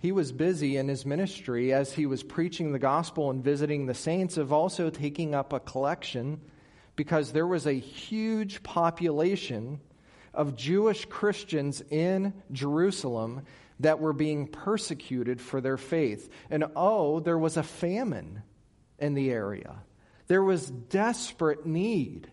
He 0.00 0.12
was 0.12 0.30
busy 0.30 0.76
in 0.76 0.88
his 0.88 1.04
ministry 1.04 1.72
as 1.72 1.92
he 1.92 2.06
was 2.06 2.22
preaching 2.22 2.72
the 2.72 2.78
gospel 2.78 3.30
and 3.30 3.42
visiting 3.42 3.86
the 3.86 3.94
saints, 3.94 4.36
of 4.36 4.52
also 4.52 4.90
taking 4.90 5.34
up 5.34 5.52
a 5.52 5.60
collection 5.60 6.40
because 6.94 7.32
there 7.32 7.46
was 7.46 7.66
a 7.66 7.72
huge 7.72 8.62
population 8.62 9.80
of 10.34 10.56
Jewish 10.56 11.04
Christians 11.06 11.82
in 11.90 12.32
Jerusalem 12.52 13.42
that 13.80 14.00
were 14.00 14.12
being 14.12 14.46
persecuted 14.46 15.40
for 15.40 15.60
their 15.60 15.76
faith. 15.76 16.28
And 16.50 16.64
oh, 16.76 17.20
there 17.20 17.38
was 17.38 17.56
a 17.56 17.62
famine 17.62 18.42
in 18.98 19.14
the 19.14 19.30
area. 19.30 19.76
There 20.28 20.42
was 20.42 20.70
desperate 20.70 21.66
need. 21.66 22.30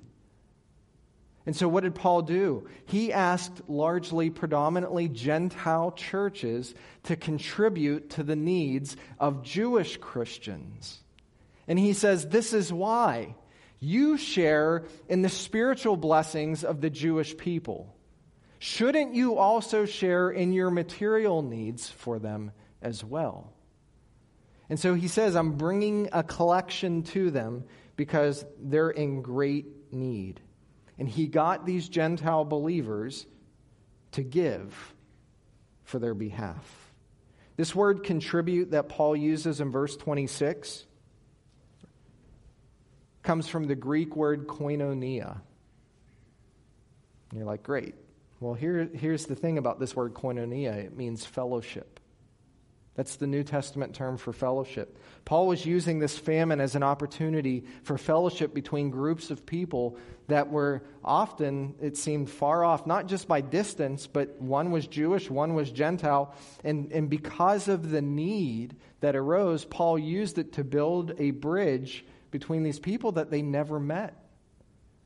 And 1.46 1.56
so, 1.56 1.68
what 1.68 1.84
did 1.84 1.96
Paul 1.96 2.24
do? 2.24 2.68
He 2.86 3.14
asked 3.14 3.70
largely, 3.70 4.30
predominantly 4.30 5.08
Gentile 5.08 5.92
churches 5.92 6.74
to 7.04 7.16
contribute 7.16 8.12
to 8.12 8.24
the 8.24 8.36
needs 8.36 8.98
of 9.20 9.44
Jewish 9.44 9.98
Christians. 9.98 11.00
And 11.68 11.78
he 11.78 11.94
says, 11.94 12.28
This 12.28 12.54
is 12.54 12.74
why. 12.74 13.36
You 13.80 14.18
share 14.18 14.86
in 15.08 15.22
the 15.22 15.30
spiritual 15.30 15.98
blessings 15.98 16.64
of 16.64 16.82
the 16.82 16.90
Jewish 16.90 17.38
people. 17.38 17.96
Shouldn't 18.58 19.14
you 19.14 19.38
also 19.38 19.86
share 19.86 20.32
in 20.32 20.54
your 20.54 20.72
material 20.72 21.44
needs 21.44 21.88
for 21.90 22.18
them 22.18 22.52
as 22.82 23.04
well? 23.04 23.54
And 24.70 24.80
so 24.80 24.96
he 24.96 25.08
says, 25.08 25.36
I'm 25.36 25.52
bringing 25.52 26.10
a 26.12 26.24
collection 26.24 27.04
to 27.04 27.30
them 27.30 27.66
because 27.96 28.46
they're 28.60 28.90
in 28.90 29.22
great 29.22 29.94
need. 29.94 30.42
And 30.98 31.08
he 31.08 31.28
got 31.28 31.66
these 31.66 31.90
Gentile 31.90 32.46
believers 32.46 33.26
to 34.14 34.24
give 34.24 34.94
for 35.84 36.00
their 36.00 36.14
behalf. 36.14 36.94
This 37.58 37.74
word 37.74 38.04
contribute 38.04 38.72
that 38.72 38.90
Paul 38.90 39.16
uses 39.16 39.62
in 39.62 39.72
verse 39.72 39.96
26 39.96 40.86
comes 43.24 43.48
from 43.48 43.66
the 43.66 43.76
Greek 43.76 44.16
word 44.16 44.48
koinonia. 44.48 45.42
And 47.30 47.40
you're 47.40 47.46
like, 47.46 47.64
great. 47.64 47.96
Well, 48.40 48.54
here, 48.54 48.90
here's 48.94 49.26
the 49.26 49.36
thing 49.36 49.58
about 49.58 49.80
this 49.80 49.96
word 49.96 50.14
koinonia 50.14 50.76
it 50.76 50.96
means 50.96 51.26
fellowship. 51.26 52.00
That's 52.96 53.18
the 53.18 53.28
New 53.28 53.44
Testament 53.44 53.94
term 53.94 54.18
for 54.18 54.32
fellowship. 54.32 54.98
Paul 55.26 55.48
was 55.48 55.66
using 55.66 56.00
this 56.00 56.18
famine 56.18 56.62
as 56.62 56.76
an 56.76 56.84
opportunity 56.84 57.66
for 57.84 57.98
fellowship 57.98 58.54
between 58.54 58.90
groups 58.90 59.32
of 59.32 59.46
people 59.46 59.98
that 60.28 60.50
were 60.50 60.82
often, 61.04 61.76
it 61.82 61.98
seemed, 61.98 62.30
far 62.30 62.64
off, 62.64 62.88
not 62.88 63.08
just 63.08 63.28
by 63.28 63.42
distance, 63.42 64.08
but 64.08 64.42
one 64.42 64.72
was 64.72 64.88
Jewish, 64.88 65.30
one 65.30 65.56
was 65.56 65.72
Gentile. 65.72 66.34
And, 66.64 66.92
and 66.94 67.10
because 67.10 67.68
of 67.68 67.90
the 67.90 68.02
need 68.02 68.78
that 69.02 69.16
arose, 69.16 69.66
Paul 69.66 70.00
used 70.00 70.38
it 70.38 70.54
to 70.54 70.64
build 70.64 71.20
a 71.20 71.32
bridge 71.32 72.06
between 72.32 72.64
these 72.64 72.80
people 72.80 73.14
that 73.14 73.30
they 73.30 73.42
never 73.42 73.78
met. 73.78 74.14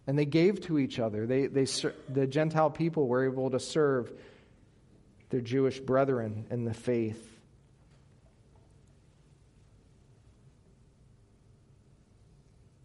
And 0.06 0.18
they 0.18 0.26
gave 0.26 0.62
to 0.62 0.78
each 0.78 1.00
other. 1.00 1.26
They, 1.26 1.48
they, 1.48 1.66
the 2.08 2.28
Gentile 2.28 2.70
people 2.70 3.08
were 3.08 3.26
able 3.26 3.50
to 3.52 3.60
serve 3.60 4.12
their 5.30 5.42
Jewish 5.42 5.80
brethren 5.80 6.46
in 6.52 6.66
the 6.66 6.74
faith. 6.74 7.39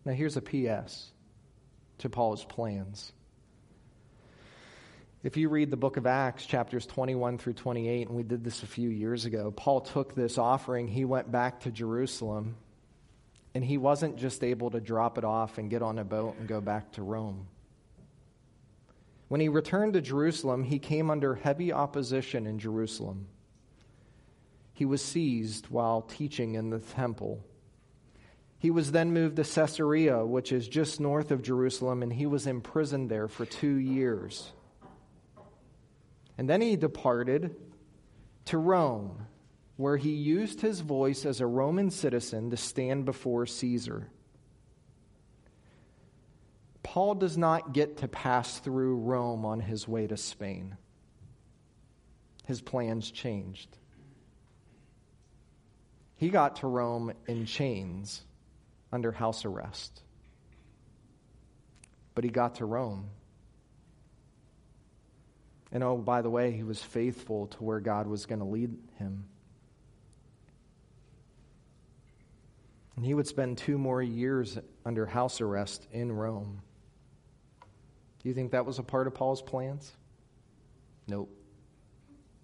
Now, 0.05 0.13
here's 0.13 0.37
a 0.37 0.43
PS 0.43 1.11
to 1.99 2.11
Paul's 2.11 2.45
plans. 2.45 3.13
If 5.23 5.39
you 5.39 5.49
read 5.49 5.71
the 5.71 5.79
book 5.79 5.97
of 5.97 6.07
Acts, 6.07 6.45
chapters 6.45 6.85
21 6.85 7.39
through 7.39 7.55
28, 7.55 8.09
and 8.09 8.17
we 8.17 8.23
did 8.23 8.45
this 8.45 8.63
a 8.63 8.67
few 8.67 8.91
years 8.91 9.25
ago, 9.25 9.51
Paul 9.51 9.81
took 9.81 10.15
this 10.15 10.37
offering, 10.37 10.87
he 10.87 11.07
went 11.07 11.33
back 11.33 11.61
to 11.61 11.71
Jerusalem, 11.71 12.57
and 13.55 13.65
he 13.65 13.79
wasn't 13.79 14.19
just 14.19 14.45
able 14.45 14.71
to 14.73 14.81
drop 14.81 15.17
it 15.17 15.25
off 15.25 15.57
and 15.57 15.71
get 15.71 15.81
on 15.81 15.99
a 15.99 16.05
boat 16.05 16.37
and 16.39 16.47
go 16.47 16.61
back 16.61 16.93
to 16.93 17.03
Rome. 17.03 17.47
When 19.29 19.41
he 19.41 19.49
returned 19.49 19.95
to 19.95 20.03
Jerusalem, 20.03 20.65
he 20.65 20.79
came 20.79 21.09
under 21.09 21.35
heavy 21.35 21.73
opposition 21.73 22.47
in 22.47 22.59
Jerusalem. 22.59 23.27
He 24.75 24.85
was 24.85 25.03
seized 25.03 25.69
while 25.69 26.03
teaching 26.03 26.57
in 26.57 26.69
the 26.69 26.81
temple. 26.81 27.43
He 28.65 28.71
was 28.71 28.93
then 28.93 29.13
moved 29.13 29.37
to 29.37 29.45
Caesarea, 29.45 30.25
which 30.25 30.51
is 30.51 30.67
just 30.67 30.99
north 30.99 31.31
of 31.31 31.43
Jerusalem, 31.43 32.03
and 32.03 32.11
he 32.11 32.25
was 32.25 32.47
imprisoned 32.47 33.11
there 33.11 33.29
for 33.29 33.45
two 33.45 33.75
years. 33.75 34.55
And 36.39 36.49
then 36.49 36.63
he 36.63 36.75
departed 36.75 37.57
to 38.47 38.57
Rome, 38.57 39.27
where 39.77 39.99
he 39.99 40.13
used 40.13 40.63
his 40.63 40.81
voice 40.81 41.27
as 41.27 41.43
a 41.43 41.47
Roman 41.47 41.91
citizen 41.91 42.49
to 42.49 42.57
stand 42.57 43.05
before 43.05 43.45
Caesar. 43.45 44.09
Paul 46.83 47.17
does 47.17 47.37
not 47.37 47.75
get 47.75 47.99
to 47.99 48.09
pass 48.09 48.61
through 48.61 48.97
Rome 48.97 49.45
on 49.45 49.61
his 49.61 49.87
way 49.87 50.07
to 50.07 50.17
Spain. 50.17 50.79
His 52.47 52.63
plans 52.63 53.11
changed. 53.11 53.77
He 56.17 56.31
got 56.31 56.57
to 56.61 56.67
Rome 56.67 57.13
in 57.27 57.45
chains 57.45 58.25
under 58.95 59.11
house 59.11 59.45
arrest. 59.45 60.01
But 62.15 62.23
he 62.25 62.31
got 62.31 62.57
to 62.57 62.65
Rome. 62.65 63.11
And 65.73 65.83
oh, 65.83 65.97
by 65.97 66.23
the 66.23 66.31
way, 66.31 66.53
he 66.53 66.63
was 66.63 66.81
faithful 66.81 67.49
to 67.49 67.65
where 67.65 67.81
God 67.81 68.07
was 68.07 68.27
going 68.27 68.39
to 68.39 68.45
lead 68.45 68.77
him. 68.99 69.25
And 72.95 73.05
he 73.05 73.13
would 73.13 73.27
spend 73.27 73.59
two 73.59 73.77
more 73.77 74.01
years 74.01 74.57
under 74.87 75.05
house 75.05 75.41
arrest 75.41 75.85
in 75.91 76.13
Rome. 76.13 76.63
Do 78.23 78.29
you 78.29 78.35
think 78.35 78.53
that 78.53 78.65
was 78.65 78.79
a 78.79 78.85
part 78.85 79.09
of 79.09 79.15
Paul's 79.15 79.43
plans? 79.43 79.91
Nope, 81.09 81.37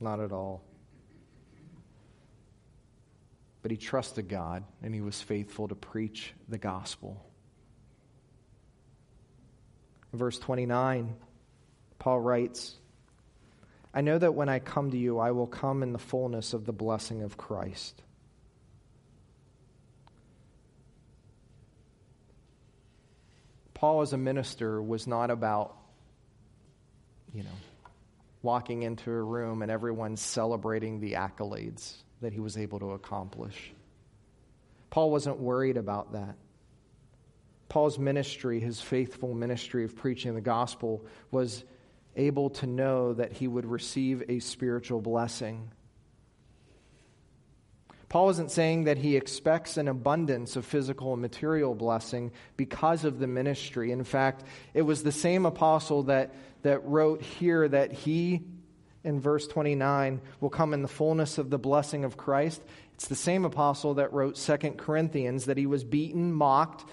not 0.00 0.18
at 0.18 0.32
all. 0.32 0.64
But 3.62 3.70
he 3.70 3.76
trusted 3.76 4.28
God 4.28 4.64
and 4.82 4.94
he 4.94 5.00
was 5.00 5.20
faithful 5.20 5.68
to 5.68 5.74
preach 5.74 6.32
the 6.48 6.58
gospel. 6.58 7.24
Verse 10.12 10.38
29, 10.38 11.14
Paul 11.98 12.20
writes, 12.20 12.74
I 13.92 14.00
know 14.00 14.18
that 14.18 14.34
when 14.34 14.48
I 14.48 14.60
come 14.60 14.90
to 14.90 14.96
you, 14.96 15.18
I 15.18 15.32
will 15.32 15.46
come 15.46 15.82
in 15.82 15.92
the 15.92 15.98
fullness 15.98 16.54
of 16.54 16.64
the 16.64 16.72
blessing 16.72 17.22
of 17.22 17.36
Christ. 17.36 18.02
Paul, 23.74 24.02
as 24.02 24.12
a 24.12 24.18
minister, 24.18 24.82
was 24.82 25.06
not 25.06 25.30
about, 25.30 25.76
you 27.32 27.42
know, 27.42 27.48
walking 28.42 28.82
into 28.82 29.10
a 29.10 29.22
room 29.22 29.62
and 29.62 29.70
everyone 29.70 30.16
celebrating 30.16 31.00
the 31.00 31.14
accolades 31.14 31.94
that 32.20 32.32
he 32.32 32.40
was 32.40 32.56
able 32.56 32.78
to 32.80 32.92
accomplish. 32.92 33.72
Paul 34.90 35.10
wasn't 35.10 35.38
worried 35.38 35.76
about 35.76 36.12
that. 36.12 36.36
Paul's 37.68 37.98
ministry, 37.98 38.58
his 38.58 38.80
faithful 38.80 39.32
ministry 39.32 39.84
of 39.84 39.94
preaching 39.94 40.34
the 40.34 40.40
gospel, 40.40 41.04
was 41.30 41.64
able 42.16 42.50
to 42.50 42.66
know 42.66 43.14
that 43.14 43.32
he 43.32 43.46
would 43.46 43.64
receive 43.64 44.24
a 44.28 44.40
spiritual 44.40 45.00
blessing. 45.00 45.70
Paul 48.08 48.30
isn't 48.30 48.50
saying 48.50 48.84
that 48.84 48.98
he 48.98 49.16
expects 49.16 49.76
an 49.76 49.86
abundance 49.86 50.56
of 50.56 50.66
physical 50.66 51.12
and 51.12 51.22
material 51.22 51.76
blessing 51.76 52.32
because 52.56 53.04
of 53.04 53.20
the 53.20 53.28
ministry. 53.28 53.92
In 53.92 54.02
fact, 54.02 54.42
it 54.74 54.82
was 54.82 55.04
the 55.04 55.12
same 55.12 55.46
apostle 55.46 56.02
that, 56.04 56.34
that 56.62 56.84
wrote 56.84 57.22
here 57.22 57.68
that 57.68 57.92
he, 57.92 58.42
in 59.04 59.20
verse 59.20 59.46
29, 59.46 60.20
will 60.40 60.50
come 60.50 60.74
in 60.74 60.82
the 60.82 60.88
fullness 60.88 61.38
of 61.38 61.50
the 61.50 61.58
blessing 61.58 62.04
of 62.04 62.16
Christ. 62.16 62.62
It's 62.94 63.08
the 63.08 63.14
same 63.14 63.44
apostle 63.44 63.94
that 63.94 64.12
wrote 64.12 64.36
Second 64.36 64.78
Corinthians 64.78 65.46
that 65.46 65.56
he 65.56 65.66
was 65.66 65.84
beaten, 65.84 66.32
mocked, 66.32 66.84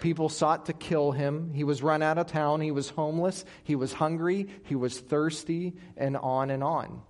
People 0.00 0.28
sought 0.28 0.66
to 0.66 0.72
kill 0.72 1.12
him. 1.12 1.52
He 1.52 1.64
was 1.64 1.82
run 1.82 2.02
out 2.02 2.18
of 2.18 2.26
town. 2.26 2.60
He 2.60 2.70
was 2.70 2.88
homeless. 2.88 3.44
He 3.64 3.74
was 3.74 3.92
hungry. 3.92 4.48
He 4.64 4.74
was 4.74 4.98
thirsty, 4.98 5.74
and 5.96 6.16
on 6.16 6.50
and 6.50 6.62
on. 6.62 7.02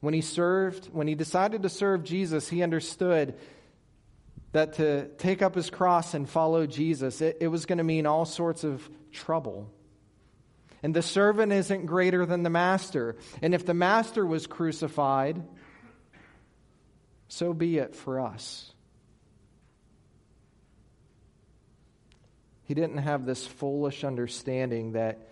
When 0.00 0.14
he 0.14 0.20
served, 0.20 0.86
when 0.92 1.06
he 1.06 1.14
decided 1.14 1.62
to 1.62 1.68
serve 1.68 2.04
Jesus, 2.04 2.48
he 2.48 2.62
understood 2.62 3.34
that 4.52 4.74
to 4.74 5.08
take 5.18 5.42
up 5.42 5.54
his 5.54 5.70
cross 5.70 6.14
and 6.14 6.28
follow 6.28 6.66
Jesus, 6.66 7.20
it, 7.20 7.38
it 7.40 7.48
was 7.48 7.66
going 7.66 7.78
to 7.78 7.84
mean 7.84 8.06
all 8.06 8.24
sorts 8.24 8.64
of 8.64 8.88
trouble. 9.12 9.70
And 10.82 10.94
the 10.94 11.02
servant 11.02 11.52
isn't 11.52 11.86
greater 11.86 12.24
than 12.24 12.42
the 12.42 12.50
master. 12.50 13.16
And 13.42 13.54
if 13.54 13.66
the 13.66 13.74
master 13.74 14.24
was 14.24 14.46
crucified, 14.46 15.42
so 17.28 17.52
be 17.52 17.78
it 17.78 17.94
for 17.94 18.20
us. 18.20 18.72
He 22.64 22.74
didn't 22.74 22.98
have 22.98 23.26
this 23.26 23.46
foolish 23.46 24.04
understanding 24.04 24.92
that 24.92 25.28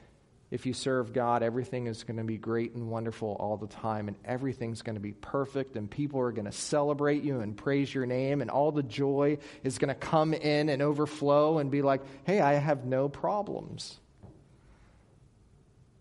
if 0.50 0.64
you 0.64 0.72
serve 0.72 1.12
God, 1.12 1.42
everything 1.42 1.86
is 1.86 2.04
going 2.04 2.16
to 2.16 2.24
be 2.24 2.38
great 2.38 2.74
and 2.74 2.90
wonderful 2.90 3.36
all 3.38 3.56
the 3.58 3.66
time, 3.66 4.08
and 4.08 4.16
everything's 4.24 4.82
going 4.82 4.96
to 4.96 5.00
be 5.00 5.12
perfect, 5.12 5.76
and 5.76 5.90
people 5.90 6.20
are 6.20 6.32
going 6.32 6.46
to 6.46 6.52
celebrate 6.52 7.22
you 7.22 7.40
and 7.40 7.56
praise 7.56 7.94
your 7.94 8.06
name, 8.06 8.40
and 8.40 8.50
all 8.50 8.72
the 8.72 8.82
joy 8.82 9.38
is 9.62 9.78
going 9.78 9.88
to 9.88 9.94
come 9.94 10.32
in 10.32 10.68
and 10.68 10.80
overflow 10.80 11.58
and 11.58 11.70
be 11.70 11.82
like, 11.82 12.00
hey, 12.24 12.40
I 12.40 12.54
have 12.54 12.86
no 12.86 13.08
problems. 13.08 14.00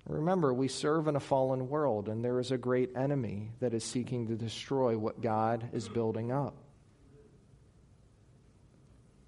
Remember, 0.08 0.54
we 0.54 0.70
serve 0.70 1.08
in 1.08 1.18
a 1.18 1.20
fallen 1.20 1.68
world, 1.68 2.08
and 2.08 2.24
there 2.24 2.40
is 2.40 2.52
a 2.52 2.58
great 2.58 2.96
enemy 2.96 3.52
that 3.60 3.74
is 3.74 3.84
seeking 3.84 4.28
to 4.28 4.36
destroy 4.36 4.98
what 4.98 5.22
God 5.22 5.70
is 5.74 5.90
building 5.90 6.32
up. 6.32 6.56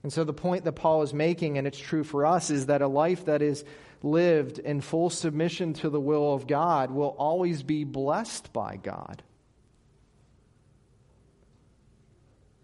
And 0.03 0.13
so, 0.13 0.23
the 0.23 0.33
point 0.33 0.63
that 0.63 0.73
Paul 0.73 1.01
is 1.01 1.13
making, 1.13 1.57
and 1.57 1.67
it's 1.67 1.77
true 1.77 2.05
for 2.05 2.25
us, 2.25 2.49
is 2.49 2.67
that 2.67 2.81
a 2.81 2.87
life 2.87 3.25
that 3.25 3.41
is 3.41 3.65
lived 4.01 4.59
in 4.59 4.79
full 4.79 5.09
submission 5.09 5.73
to 5.73 5.89
the 5.89 5.99
will 5.99 6.33
of 6.33 6.47
God 6.47 6.91
will 6.91 7.15
always 7.17 7.63
be 7.63 7.83
blessed 7.83 8.53
by 8.53 8.77
God. 8.77 9.21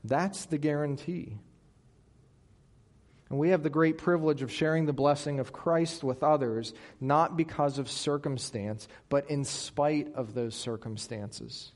That's 0.06 0.46
the 0.46 0.58
guarantee. 0.58 1.38
And 3.36 3.40
we 3.42 3.50
have 3.50 3.64
the 3.64 3.70
great 3.70 3.98
privilege 3.98 4.42
of 4.44 4.50
sharing 4.50 4.86
the 4.86 4.94
blessing 4.94 5.42
of 5.42 5.52
Christ 5.52 6.06
with 6.06 6.24
others, 6.24 6.74
not 7.02 7.36
because 7.36 7.80
of 7.80 7.92
circumstance, 7.92 8.88
but 9.10 9.30
in 9.30 9.44
spite 9.44 10.16
of 10.16 10.34
those 10.34 10.56
circumstances. 10.56 11.74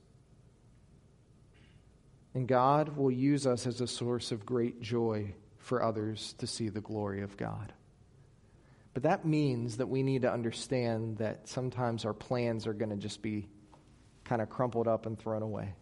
And 2.33 2.47
God 2.47 2.95
will 2.95 3.11
use 3.11 3.45
us 3.45 3.67
as 3.67 3.81
a 3.81 3.87
source 3.87 4.31
of 4.31 4.45
great 4.45 4.81
joy 4.81 5.33
for 5.57 5.83
others 5.83 6.33
to 6.37 6.47
see 6.47 6.69
the 6.69 6.79
glory 6.79 7.23
of 7.23 7.35
God. 7.35 7.73
But 8.93 9.03
that 9.03 9.25
means 9.25 9.75
that 9.75 9.89
we 9.89 10.01
need 10.01 10.21
to 10.21 10.31
understand 10.31 11.17
that 11.17 11.49
sometimes 11.49 12.05
our 12.05 12.13
plans 12.13 12.67
are 12.67 12.73
going 12.73 12.91
to 12.91 12.95
just 12.95 13.21
be 13.21 13.49
kind 14.23 14.41
of 14.41 14.49
crumpled 14.49 14.87
up 14.87 15.05
and 15.05 15.19
thrown 15.19 15.41
away. 15.41 15.73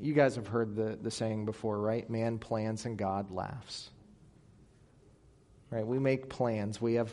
You 0.00 0.14
guys 0.14 0.36
have 0.36 0.46
heard 0.46 0.74
the, 0.74 0.98
the 1.00 1.10
saying 1.10 1.44
before, 1.44 1.78
right? 1.78 2.08
Man 2.08 2.38
plans 2.38 2.84
and 2.84 2.96
God 2.96 3.30
laughs. 3.30 3.90
Right? 5.70 5.86
We 5.86 5.98
make 5.98 6.28
plans. 6.28 6.80
We 6.80 6.94
have 6.94 7.12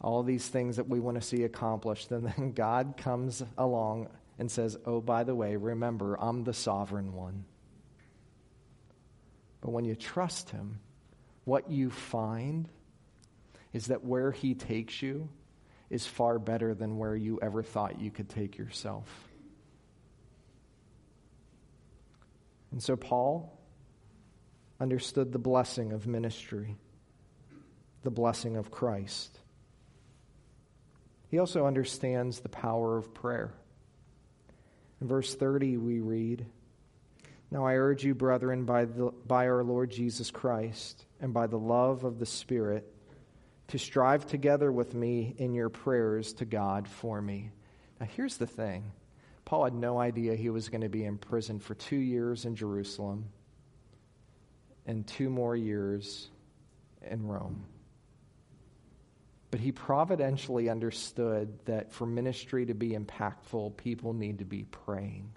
all 0.00 0.22
these 0.22 0.46
things 0.46 0.76
that 0.76 0.88
we 0.88 1.00
want 1.00 1.20
to 1.20 1.26
see 1.26 1.44
accomplished. 1.44 2.10
And 2.10 2.26
then 2.26 2.52
God 2.54 2.94
comes 2.96 3.42
along 3.56 4.08
and 4.38 4.50
says, 4.50 4.76
Oh, 4.84 5.00
by 5.00 5.24
the 5.24 5.34
way, 5.34 5.56
remember, 5.56 6.16
I'm 6.20 6.44
the 6.44 6.52
sovereign 6.52 7.12
one. 7.14 7.44
But 9.60 9.70
when 9.70 9.84
you 9.84 9.94
trust 9.94 10.50
Him, 10.50 10.80
what 11.44 11.70
you 11.70 11.90
find 11.90 12.68
is 13.72 13.86
that 13.86 14.04
where 14.04 14.32
He 14.32 14.54
takes 14.54 15.02
you 15.02 15.28
is 15.90 16.06
far 16.06 16.38
better 16.38 16.74
than 16.74 16.98
where 16.98 17.16
you 17.16 17.38
ever 17.40 17.62
thought 17.62 18.00
you 18.00 18.10
could 18.10 18.28
take 18.28 18.58
yourself. 18.58 19.25
And 22.72 22.82
so 22.82 22.96
Paul 22.96 23.58
understood 24.80 25.32
the 25.32 25.38
blessing 25.38 25.92
of 25.92 26.06
ministry. 26.06 26.76
the 28.02 28.10
blessing 28.10 28.56
of 28.56 28.70
Christ. 28.70 29.40
He 31.28 31.40
also 31.40 31.66
understands 31.66 32.38
the 32.38 32.48
power 32.48 32.96
of 32.96 33.12
prayer. 33.12 33.52
In 35.00 35.08
verse 35.08 35.34
30, 35.34 35.76
we 35.78 35.98
read, 35.98 36.46
Now 37.50 37.66
I 37.66 37.74
urge 37.74 38.04
you, 38.04 38.14
brethren, 38.14 38.64
by, 38.64 38.84
the, 38.84 39.10
by 39.26 39.48
our 39.48 39.64
Lord 39.64 39.90
Jesus 39.90 40.30
Christ 40.30 41.04
and 41.20 41.34
by 41.34 41.48
the 41.48 41.58
love 41.58 42.04
of 42.04 42.20
the 42.20 42.26
Spirit, 42.26 42.94
to 43.68 43.78
strive 43.78 44.24
together 44.26 44.70
with 44.70 44.94
me 44.94 45.34
in 45.36 45.52
your 45.52 45.68
prayers 45.68 46.32
to 46.34 46.44
God 46.44 46.86
for 46.86 47.20
me. 47.20 47.50
Now, 47.98 48.06
here's 48.06 48.36
the 48.36 48.46
thing 48.46 48.92
Paul 49.46 49.62
had 49.62 49.74
no 49.74 49.98
idea 49.98 50.34
he 50.34 50.50
was 50.50 50.68
going 50.68 50.80
to 50.80 50.88
be 50.88 51.04
in 51.04 51.18
prison 51.18 51.60
for 51.60 51.74
two 51.74 51.96
years 51.96 52.44
in 52.44 52.56
Jerusalem 52.56 53.26
and 54.84 55.06
two 55.06 55.30
more 55.30 55.54
years 55.54 56.28
in 57.08 57.26
Rome. 57.26 57.64
But 59.52 59.60
he 59.60 59.70
providentially 59.70 60.68
understood 60.68 61.60
that 61.66 61.92
for 61.92 62.06
ministry 62.06 62.66
to 62.66 62.74
be 62.74 62.90
impactful, 62.90 63.76
people 63.76 64.12
need 64.12 64.40
to 64.40 64.44
be 64.44 64.64
praying. 64.64 65.30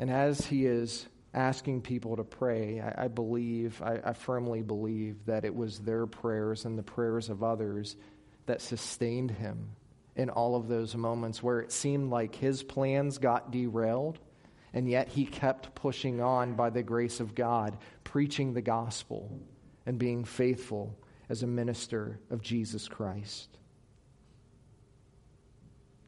And 0.00 0.10
as 0.10 0.44
he 0.44 0.66
is 0.66 1.06
asking 1.34 1.82
people 1.82 2.16
to 2.16 2.24
pray, 2.24 2.80
I, 2.80 3.04
I 3.04 3.08
believe, 3.08 3.80
I, 3.80 4.00
I 4.04 4.12
firmly 4.12 4.62
believe 4.62 5.24
that 5.26 5.44
it 5.44 5.54
was 5.54 5.78
their 5.78 6.04
prayers 6.06 6.64
and 6.64 6.76
the 6.76 6.82
prayers 6.82 7.28
of 7.28 7.44
others 7.44 7.94
that 8.46 8.60
sustained 8.60 9.30
him 9.30 9.68
in 10.16 10.30
all 10.30 10.56
of 10.56 10.68
those 10.68 10.96
moments 10.96 11.42
where 11.42 11.60
it 11.60 11.70
seemed 11.70 12.10
like 12.10 12.34
his 12.34 12.62
plans 12.62 13.18
got 13.18 13.50
derailed, 13.50 14.18
and 14.72 14.88
yet 14.88 15.08
he 15.08 15.24
kept 15.24 15.74
pushing 15.74 16.20
on 16.20 16.54
by 16.54 16.70
the 16.70 16.82
grace 16.82 17.20
of 17.20 17.34
God, 17.34 17.76
preaching 18.04 18.54
the 18.54 18.62
gospel 18.62 19.40
and 19.84 19.98
being 19.98 20.24
faithful 20.24 20.98
as 21.28 21.42
a 21.42 21.46
minister 21.46 22.18
of 22.30 22.40
Jesus 22.40 22.88
Christ. 22.88 23.56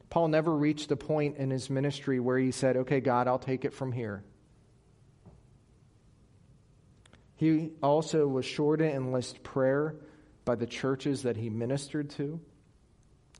Paul 0.09 0.29
never 0.29 0.55
reached 0.55 0.91
a 0.91 0.95
point 0.95 1.37
in 1.37 1.51
his 1.51 1.69
ministry 1.69 2.19
where 2.19 2.37
he 2.37 2.51
said, 2.51 2.77
Okay, 2.77 2.99
God, 2.99 3.27
I'll 3.27 3.37
take 3.37 3.63
it 3.63 3.73
from 3.73 3.91
here. 3.91 4.23
He 7.35 7.71
also 7.81 8.27
was 8.27 8.45
sure 8.45 8.75
to 8.75 8.83
enlist 8.83 9.43
prayer 9.43 9.95
by 10.45 10.55
the 10.55 10.65
churches 10.65 11.23
that 11.23 11.37
he 11.37 11.49
ministered 11.49 12.09
to. 12.11 12.41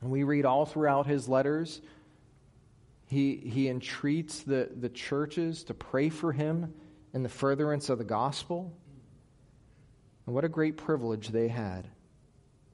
And 0.01 0.11
we 0.11 0.23
read 0.23 0.45
all 0.45 0.65
throughout 0.65 1.07
his 1.07 1.27
letters, 1.27 1.81
he, 3.07 3.35
he 3.35 3.67
entreats 3.67 4.41
the, 4.43 4.69
the 4.73 4.89
churches 4.89 5.63
to 5.65 5.73
pray 5.73 6.09
for 6.09 6.31
him 6.31 6.73
in 7.13 7.23
the 7.23 7.29
furtherance 7.29 7.89
of 7.89 7.97
the 7.97 8.03
gospel. 8.03 8.71
And 10.25 10.35
what 10.35 10.45
a 10.45 10.49
great 10.49 10.77
privilege 10.77 11.29
they 11.29 11.47
had 11.47 11.87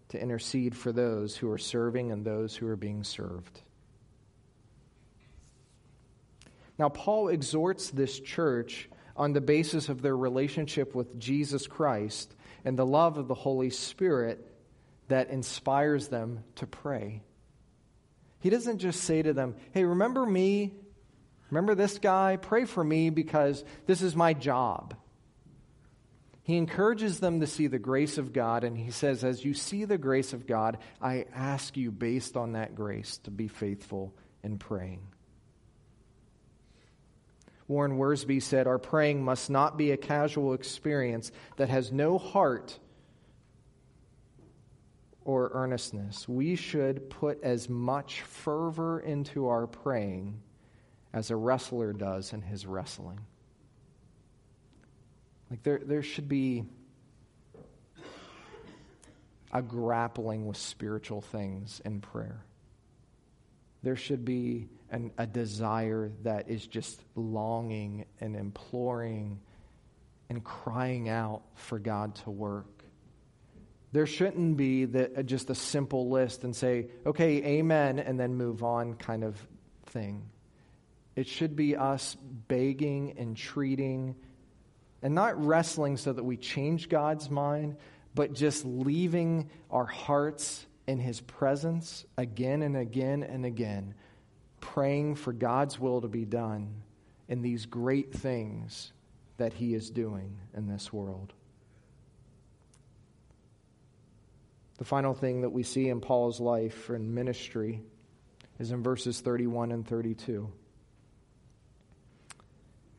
to 0.10 0.22
intercede 0.22 0.76
for 0.76 0.92
those 0.92 1.36
who 1.38 1.50
are 1.50 1.58
serving 1.58 2.12
and 2.12 2.24
those 2.24 2.56
who 2.56 2.68
are 2.68 2.76
being 2.76 3.04
served. 3.04 3.62
Now, 6.78 6.90
Paul 6.90 7.30
exhorts 7.30 7.90
this 7.90 8.20
church 8.20 8.90
on 9.16 9.34
the 9.34 9.42
basis 9.42 9.88
of 9.88 10.02
their 10.02 10.18
relationship 10.18 10.94
with 10.94 11.18
Jesus 11.18 11.66
Christ 11.68 12.36
and 12.66 12.78
the 12.78 12.86
love 12.86 13.18
of 13.18 13.28
the 13.28 13.34
Holy 13.34 13.70
Spirit 13.70 14.46
that 15.08 15.30
inspires 15.30 16.08
them 16.08 16.44
to 16.56 16.68
pray. 16.68 17.22
He 18.40 18.50
doesn't 18.50 18.80
just 18.80 19.04
say 19.04 19.22
to 19.22 19.34
them, 19.34 19.56
Hey, 19.72 19.84
remember 19.84 20.26
me? 20.26 20.74
Remember 21.50 21.76
this 21.76 22.00
guy? 22.00 22.38
Pray 22.38 22.66
for 22.66 22.84
me 22.84 23.10
because 23.10 23.64
this 23.86 24.02
is 24.02 24.16
my 24.16 24.34
job. 24.34 24.96
He 26.44 26.58
encourages 26.58 27.20
them 27.20 27.40
to 27.40 27.48
see 27.48 27.66
the 27.66 27.80
grace 27.80 28.20
of 28.20 28.32
God, 28.32 28.64
and 28.64 28.78
he 28.78 28.92
says, 28.92 29.24
As 29.24 29.44
you 29.44 29.56
see 29.56 29.86
the 29.86 29.98
grace 29.98 30.32
of 30.32 30.46
God, 30.46 30.78
I 31.02 31.26
ask 31.34 31.76
you, 31.76 31.92
based 31.92 32.38
on 32.38 32.52
that 32.52 32.76
grace, 32.76 33.18
to 33.24 33.32
be 33.32 33.48
faithful 33.48 34.14
in 34.44 34.60
praying. 34.60 35.02
Warren 37.68 37.98
Wiersbe 37.98 38.44
said, 38.44 38.68
Our 38.68 38.78
praying 38.78 39.24
must 39.24 39.50
not 39.50 39.76
be 39.76 39.90
a 39.90 39.98
casual 39.98 40.54
experience 40.54 41.32
that 41.58 41.70
has 41.70 41.92
no 41.92 42.20
heart 42.20 42.78
or 45.26 45.50
earnestness. 45.54 46.30
We 46.30 46.56
should 46.56 47.10
put 47.10 47.44
as 47.44 47.68
much 47.68 48.22
fervor 48.22 49.00
into 49.00 49.48
our 49.48 49.68
praying 49.68 50.40
as 51.12 51.32
a 51.32 51.36
wrestler 51.36 51.92
does 51.92 52.32
in 52.32 52.42
his 52.42 52.66
wrestling. 52.66 53.20
Like 55.50 55.64
there, 55.64 55.82
there 55.84 56.04
should 56.04 56.30
be 56.30 56.66
a 59.52 59.62
grappling 59.62 60.46
with 60.46 60.58
spiritual 60.58 61.22
things 61.22 61.82
in 61.86 62.02
prayer. 62.02 62.44
There 63.84 63.96
should 63.96 64.26
be 64.26 64.68
an, 64.92 65.12
a 65.18 65.26
desire 65.26 66.12
that 66.24 66.50
is 66.50 66.68
just 66.68 67.00
longing 67.16 68.06
and 68.20 68.36
imploring 68.36 69.40
and 70.30 70.44
crying 70.44 71.08
out 71.08 71.44
for 71.56 71.80
God 71.80 72.16
to 72.16 72.32
work. 72.32 72.75
There 73.92 74.06
shouldn't 74.06 74.58
be 74.58 74.86
the, 74.86 75.20
uh, 75.20 75.24
just 75.24 75.50
a 75.50 75.56
simple 75.56 76.10
list 76.10 76.44
and 76.44 76.56
say, 76.56 76.88
okay, 77.06 77.44
amen, 77.44 78.00
and 78.00 78.20
then 78.20 78.36
move 78.36 78.64
on 78.64 78.96
kind 78.96 79.24
of 79.24 79.38
thing. 79.86 80.30
It 81.16 81.28
should 81.28 81.56
be 81.56 81.76
us 81.76 82.18
begging, 82.48 83.16
entreating, 83.18 84.16
and 85.02 85.16
not 85.16 85.44
wrestling 85.44 85.98
so 85.98 86.12
that 86.12 86.24
we 86.24 86.36
change 86.36 86.90
God's 86.90 87.30
mind, 87.30 87.78
but 88.14 88.34
just 88.34 88.66
leaving 88.66 89.50
our 89.72 89.86
hearts 89.86 90.66
in 90.88 91.00
His 91.00 91.22
presence 91.22 92.06
again 92.18 92.62
and 92.62 92.76
again 92.76 93.24
and 93.24 93.46
again, 93.46 93.94
praying 94.60 95.16
for 95.16 95.32
God's 95.32 95.80
will 95.80 96.02
to 96.02 96.08
be 96.08 96.26
done 96.26 96.82
in 97.28 97.42
these 97.42 97.66
great 97.66 98.14
things 98.14 98.92
that 99.38 99.54
He 99.54 99.74
is 99.74 99.90
doing 99.90 100.38
in 100.56 100.68
this 100.68 100.92
world. 100.92 101.34
The 104.78 104.86
final 104.86 105.14
thing 105.14 105.42
that 105.42 105.52
we 105.52 105.64
see 105.64 105.88
in 105.88 106.02
Paul's 106.02 106.40
life 106.40 106.90
and 106.90 107.16
ministry 107.16 107.82
is 108.60 108.72
in 108.72 108.84
verses 108.84 109.22
31 109.22 109.72
and 109.72 109.88
32. 109.88 110.52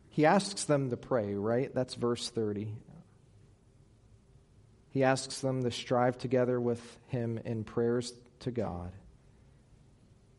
He 0.09 0.25
asks 0.25 0.65
them 0.65 0.89
to 0.91 0.97
pray, 0.97 1.35
right? 1.35 1.75
That's 1.75 1.95
verse 1.95 2.31
30. 2.31 2.73
He 4.89 5.05
asks 5.05 5.41
them 5.41 5.63
to 5.63 5.71
strive 5.71 6.17
together 6.17 6.59
with 6.59 6.81
him 7.09 7.39
in 7.45 7.65
prayers 7.65 8.15
to 8.41 8.51
God. 8.51 8.93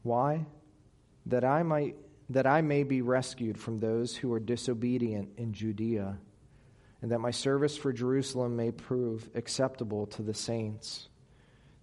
Why? 0.02 0.48
That 1.28 1.44
I 1.44 1.62
might 1.62 1.96
that 2.30 2.48
I 2.48 2.62
may 2.62 2.84
be 2.84 3.02
rescued 3.02 3.58
from 3.58 3.78
those 3.78 4.16
who 4.16 4.34
are 4.34 4.40
disobedient 4.40 5.30
in 5.38 5.54
Judea, 5.54 6.18
and 7.02 7.12
that 7.12 7.20
my 7.20 7.32
service 7.32 7.78
for 7.78 7.94
Jerusalem 7.94 8.58
may 8.58 8.72
prove 8.72 9.30
acceptable 9.34 10.08
to 10.08 10.24
the 10.24 10.34
saints, 10.34 11.08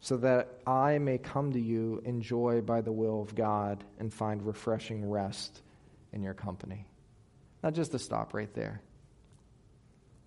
so 0.05 0.19
that 0.19 0.59
I 0.67 0.99
may 0.99 1.17
come 1.17 1.55
to 1.55 1.59
you 1.59 2.03
in 2.05 2.21
joy 2.21 2.61
by 2.61 2.83
the 2.83 2.93
will 2.93 3.23
of 3.23 3.35
God 3.35 3.85
and 3.99 4.13
find 4.13 4.45
refreshing 4.45 5.09
rest 5.09 5.63
in 6.13 6.23
your 6.23 6.35
company. 6.35 6.87
Now, 7.63 7.71
just 7.71 7.93
to 7.93 7.99
stop 7.99 8.35
right 8.35 8.53
there. 8.53 8.83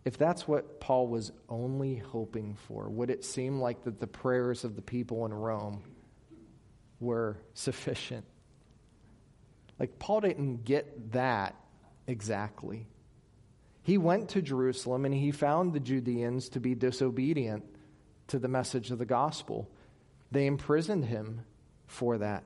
If 0.03 0.17
that's 0.17 0.47
what 0.47 0.79
Paul 0.79 1.05
was 1.05 1.31
only 1.47 1.97
hoping 1.97 2.57
for, 2.67 2.89
would 2.89 3.11
it 3.11 3.23
seem 3.23 3.61
like 3.61 3.83
that 3.83 3.99
the 3.99 4.07
prayers 4.07 4.63
of 4.63 4.75
the 4.75 4.81
people 4.81 5.27
in 5.27 5.33
Rome 5.33 5.83
were 6.99 7.37
sufficient? 7.53 8.25
Like, 9.77 9.99
Paul 9.99 10.21
didn't 10.21 10.65
get 10.65 11.11
that 11.11 11.53
exactly. 12.07 12.87
He 13.83 13.99
went 13.99 14.29
to 14.29 14.41
Jerusalem 14.41 15.05
and 15.05 15.13
he 15.13 15.29
found 15.29 15.73
the 15.73 15.79
Judeans 15.79 16.49
to 16.49 16.59
be 16.59 16.73
disobedient 16.73 17.63
to 18.27 18.39
the 18.39 18.47
message 18.47 18.91
of 18.91 18.97
the 18.97 19.05
gospel. 19.05 19.69
They 20.31 20.45
imprisoned 20.45 21.05
him 21.05 21.41
for 21.87 22.17
that. 22.17 22.43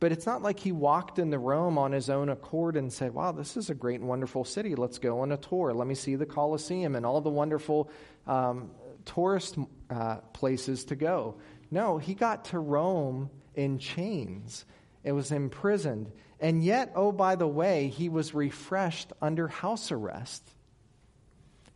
But 0.00 0.12
it's 0.12 0.24
not 0.24 0.42
like 0.42 0.58
he 0.58 0.72
walked 0.72 1.18
into 1.18 1.38
Rome 1.38 1.76
on 1.76 1.92
his 1.92 2.08
own 2.08 2.30
accord 2.30 2.76
and 2.76 2.90
said, 2.90 3.12
Wow, 3.12 3.32
this 3.32 3.58
is 3.58 3.68
a 3.68 3.74
great 3.74 4.00
and 4.00 4.08
wonderful 4.08 4.44
city. 4.44 4.74
Let's 4.74 4.98
go 4.98 5.20
on 5.20 5.30
a 5.30 5.36
tour. 5.36 5.74
Let 5.74 5.86
me 5.86 5.94
see 5.94 6.16
the 6.16 6.24
Colosseum 6.24 6.96
and 6.96 7.04
all 7.04 7.20
the 7.20 7.28
wonderful 7.28 7.90
um, 8.26 8.70
tourist 9.04 9.58
uh, 9.90 10.16
places 10.32 10.84
to 10.86 10.96
go. 10.96 11.36
No, 11.70 11.98
he 11.98 12.14
got 12.14 12.46
to 12.46 12.58
Rome 12.58 13.28
in 13.54 13.78
chains. 13.78 14.64
It 15.04 15.12
was 15.12 15.32
imprisoned. 15.32 16.10
And 16.40 16.64
yet, 16.64 16.92
oh, 16.94 17.12
by 17.12 17.36
the 17.36 17.46
way, 17.46 17.88
he 17.88 18.08
was 18.08 18.32
refreshed 18.32 19.12
under 19.20 19.48
house 19.48 19.92
arrest. 19.92 20.42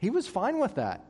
He 0.05 0.11
was 0.11 0.27
fine 0.27 0.59
with 0.59 0.75
that. 0.75 1.03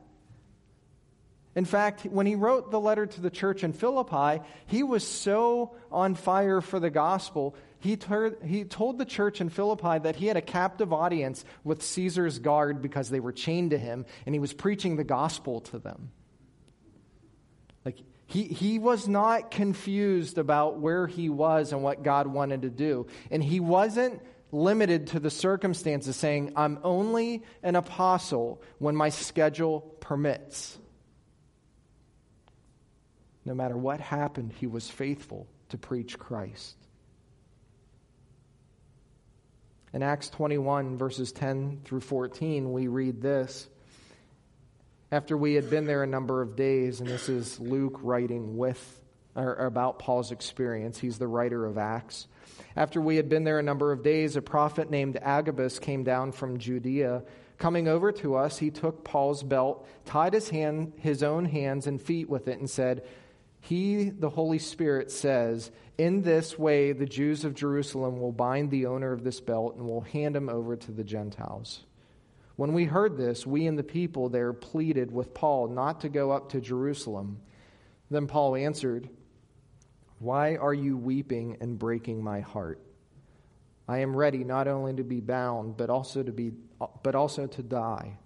In 1.53 1.65
fact, 1.65 2.03
when 2.03 2.25
he 2.25 2.35
wrote 2.35 2.71
the 2.71 2.79
letter 2.79 3.05
to 3.05 3.19
the 3.19 3.29
church 3.29 3.61
in 3.61 3.73
Philippi, 3.73 4.41
he 4.67 4.83
was 4.83 5.05
so 5.05 5.75
on 5.91 6.15
fire 6.15 6.61
for 6.61 6.79
the 6.79 6.89
gospel, 6.89 7.57
He, 7.79 7.97
ter- 7.97 8.37
he 8.43 8.63
told 8.63 8.97
the 8.97 9.05
church 9.05 9.41
in 9.41 9.49
Philippi 9.49 9.99
that 9.99 10.15
he 10.15 10.27
had 10.27 10.37
a 10.37 10.41
captive 10.41 10.91
audience 10.91 11.43
with 11.63 11.83
Caesar's 11.83 12.39
guard 12.39 12.81
because 12.81 13.09
they 13.09 13.19
were 13.19 13.31
chained 13.31 13.71
to 13.71 13.77
him, 13.77 14.05
and 14.25 14.33
he 14.33 14.39
was 14.39 14.53
preaching 14.53 14.95
the 14.95 15.03
gospel 15.03 15.61
to 15.61 15.77
them. 15.77 16.11
Like, 17.83 17.99
he, 18.25 18.43
he 18.45 18.79
was 18.79 19.07
not 19.07 19.51
confused 19.51 20.37
about 20.37 20.79
where 20.79 21.05
he 21.05 21.29
was 21.29 21.73
and 21.73 21.83
what 21.83 22.01
God 22.01 22.27
wanted 22.27 22.63
to 22.63 22.69
do. 22.69 23.07
And 23.29 23.43
he 23.43 23.59
wasn't 23.59 24.21
limited 24.55 25.07
to 25.07 25.19
the 25.19 25.29
circumstances, 25.29 26.15
saying, 26.15 26.53
I'm 26.55 26.79
only 26.83 27.43
an 27.61 27.75
apostle 27.75 28.61
when 28.79 28.95
my 28.95 29.09
schedule 29.09 29.81
permits. 29.99 30.77
No 33.43 33.53
matter 33.53 33.77
what 33.77 33.99
happened, 33.99 34.53
he 34.57 34.65
was 34.65 34.89
faithful 34.89 35.47
to 35.69 35.77
preach 35.77 36.17
Christ. 36.17 36.75
In 39.93 40.01
Acts 40.01 40.29
21, 40.29 40.97
verses 40.97 41.31
10 41.31 41.81
through 41.85 42.01
14, 42.01 42.71
we 42.73 42.87
read 42.87 43.21
this. 43.21 43.67
After 45.11 45.37
we 45.37 45.53
had 45.53 45.69
been 45.69 45.85
there 45.85 46.03
a 46.03 46.07
number 46.07 46.41
of 46.41 46.55
days, 46.55 46.99
and 46.99 47.07
this 47.07 47.29
is 47.29 47.59
Luke 47.59 47.99
writing 48.01 48.57
with 48.57 49.01
or 49.35 49.53
about 49.55 49.99
Paul's 49.99 50.31
experience, 50.31 50.97
he's 50.97 51.17
the 51.17 51.27
writer 51.27 51.65
of 51.65 51.77
Acts. 51.77 52.27
After 52.75 52.99
we 52.99 53.15
had 53.15 53.29
been 53.29 53.43
there 53.43 53.59
a 53.59 53.63
number 53.63 53.91
of 53.91 54.03
days, 54.03 54.35
a 54.35 54.41
prophet 54.41 54.89
named 54.89 55.17
Agabus 55.21 55.79
came 55.79 56.03
down 56.03 56.31
from 56.31 56.57
Judea. 56.57 57.23
Coming 57.57 57.87
over 57.87 58.11
to 58.11 58.35
us, 58.35 58.57
he 58.57 58.69
took 58.69 59.03
Paul's 59.03 59.43
belt, 59.43 59.87
tied 60.05 60.33
his, 60.33 60.49
hand, 60.49 60.93
his 60.97 61.23
own 61.23 61.45
hands 61.45 61.87
and 61.87 62.01
feet 62.01 62.29
with 62.29 62.47
it, 62.47 62.59
and 62.59 62.69
said, 62.69 63.03
He, 63.61 64.09
the 64.09 64.29
Holy 64.29 64.59
Spirit, 64.59 65.09
says, 65.09 65.71
In 65.97 66.21
this 66.21 66.59
way 66.59 66.91
the 66.91 67.05
Jews 67.05 67.45
of 67.45 67.55
Jerusalem 67.55 68.19
will 68.19 68.33
bind 68.33 68.71
the 68.71 68.87
owner 68.87 69.13
of 69.13 69.23
this 69.23 69.39
belt 69.39 69.75
and 69.75 69.87
will 69.87 70.01
hand 70.01 70.35
him 70.35 70.49
over 70.49 70.75
to 70.75 70.91
the 70.91 71.03
Gentiles. 71.03 71.85
When 72.57 72.73
we 72.73 72.85
heard 72.85 73.17
this, 73.17 73.45
we 73.45 73.67
and 73.67 73.77
the 73.77 73.83
people 73.83 74.29
there 74.29 74.53
pleaded 74.53 75.11
with 75.11 75.33
Paul 75.33 75.67
not 75.67 76.01
to 76.01 76.09
go 76.09 76.31
up 76.31 76.49
to 76.49 76.61
Jerusalem. 76.61 77.39
Then 78.09 78.27
Paul 78.27 78.55
answered, 78.55 79.09
why 80.19 80.55
are 80.55 80.73
you 80.73 80.97
weeping 80.97 81.57
and 81.59 81.77
breaking 81.77 82.23
my 82.23 82.39
heart? 82.39 82.79
I 83.87 83.99
am 83.99 84.15
ready 84.15 84.43
not 84.43 84.67
only 84.67 84.95
to 84.95 85.03
be 85.03 85.19
bound, 85.19 85.77
but 85.77 85.89
also 85.89 86.23
to, 86.23 86.31
be, 86.31 86.53
but 87.03 87.15
also 87.15 87.45
to 87.47 87.61
die 87.61 88.17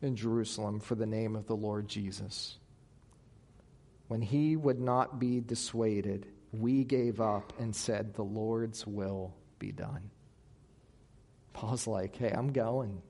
in 0.00 0.16
Jerusalem 0.16 0.80
for 0.80 0.94
the 0.94 1.06
name 1.06 1.36
of 1.36 1.46
the 1.46 1.54
Lord 1.54 1.88
Jesus. 1.88 2.58
When 4.08 4.20
he 4.20 4.56
would 4.56 4.80
not 4.80 5.18
be 5.18 5.40
dissuaded, 5.40 6.26
we 6.52 6.84
gave 6.84 7.20
up 7.20 7.52
and 7.58 7.74
said, 7.74 8.14
The 8.14 8.24
Lord's 8.24 8.86
will 8.86 9.32
be 9.58 9.72
done. 9.72 10.10
Paul's 11.52 11.86
like, 11.86 12.16
Hey, 12.16 12.30
I'm 12.30 12.52
going. 12.52 13.00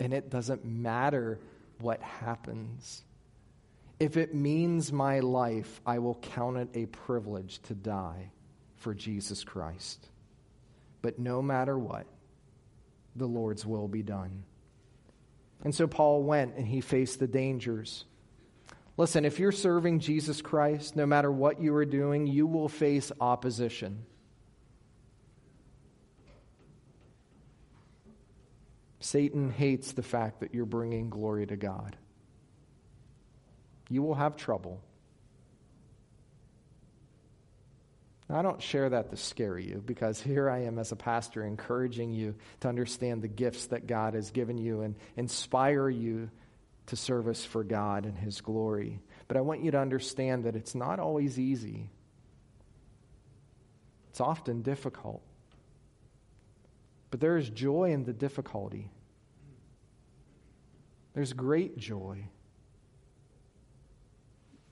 And 0.00 0.12
it 0.12 0.30
doesn't 0.30 0.64
matter 0.64 1.38
what 1.78 2.02
happens. 2.02 3.04
If 4.02 4.16
it 4.16 4.34
means 4.34 4.92
my 4.92 5.20
life, 5.20 5.80
I 5.86 6.00
will 6.00 6.16
count 6.16 6.56
it 6.56 6.70
a 6.74 6.86
privilege 6.86 7.62
to 7.62 7.74
die 7.74 8.32
for 8.74 8.94
Jesus 8.94 9.44
Christ. 9.44 10.08
But 11.02 11.20
no 11.20 11.40
matter 11.40 11.78
what, 11.78 12.08
the 13.14 13.28
Lord's 13.28 13.64
will 13.64 13.86
be 13.86 14.02
done. 14.02 14.42
And 15.62 15.72
so 15.72 15.86
Paul 15.86 16.24
went 16.24 16.56
and 16.56 16.66
he 16.66 16.80
faced 16.80 17.20
the 17.20 17.28
dangers. 17.28 18.04
Listen, 18.96 19.24
if 19.24 19.38
you're 19.38 19.52
serving 19.52 20.00
Jesus 20.00 20.42
Christ, 20.42 20.96
no 20.96 21.06
matter 21.06 21.30
what 21.30 21.60
you 21.62 21.72
are 21.76 21.84
doing, 21.84 22.26
you 22.26 22.48
will 22.48 22.68
face 22.68 23.12
opposition. 23.20 24.04
Satan 28.98 29.52
hates 29.52 29.92
the 29.92 30.02
fact 30.02 30.40
that 30.40 30.52
you're 30.52 30.66
bringing 30.66 31.08
glory 31.08 31.46
to 31.46 31.56
God 31.56 31.96
you 33.88 34.02
will 34.02 34.14
have 34.14 34.36
trouble. 34.36 34.80
Now, 38.28 38.38
I 38.38 38.42
don't 38.42 38.62
share 38.62 38.88
that 38.88 39.10
to 39.10 39.16
scare 39.16 39.58
you 39.58 39.82
because 39.84 40.20
here 40.22 40.48
I 40.48 40.62
am 40.62 40.78
as 40.78 40.92
a 40.92 40.96
pastor 40.96 41.44
encouraging 41.44 42.12
you 42.12 42.34
to 42.60 42.68
understand 42.68 43.22
the 43.22 43.28
gifts 43.28 43.66
that 43.66 43.86
God 43.86 44.14
has 44.14 44.30
given 44.30 44.56
you 44.56 44.80
and 44.80 44.94
inspire 45.16 45.88
you 45.88 46.30
to 46.86 46.96
service 46.96 47.44
for 47.44 47.62
God 47.62 48.06
and 48.06 48.16
His 48.18 48.40
glory. 48.40 49.00
But 49.28 49.36
I 49.36 49.40
want 49.40 49.62
you 49.62 49.70
to 49.72 49.78
understand 49.78 50.44
that 50.44 50.56
it's 50.56 50.74
not 50.74 50.98
always 50.98 51.38
easy, 51.38 51.90
it's 54.10 54.20
often 54.20 54.62
difficult. 54.62 55.22
But 57.10 57.20
there 57.20 57.36
is 57.36 57.50
joy 57.50 57.92
in 57.92 58.04
the 58.04 58.14
difficulty, 58.14 58.90
there's 61.12 61.34
great 61.34 61.76
joy. 61.76 62.24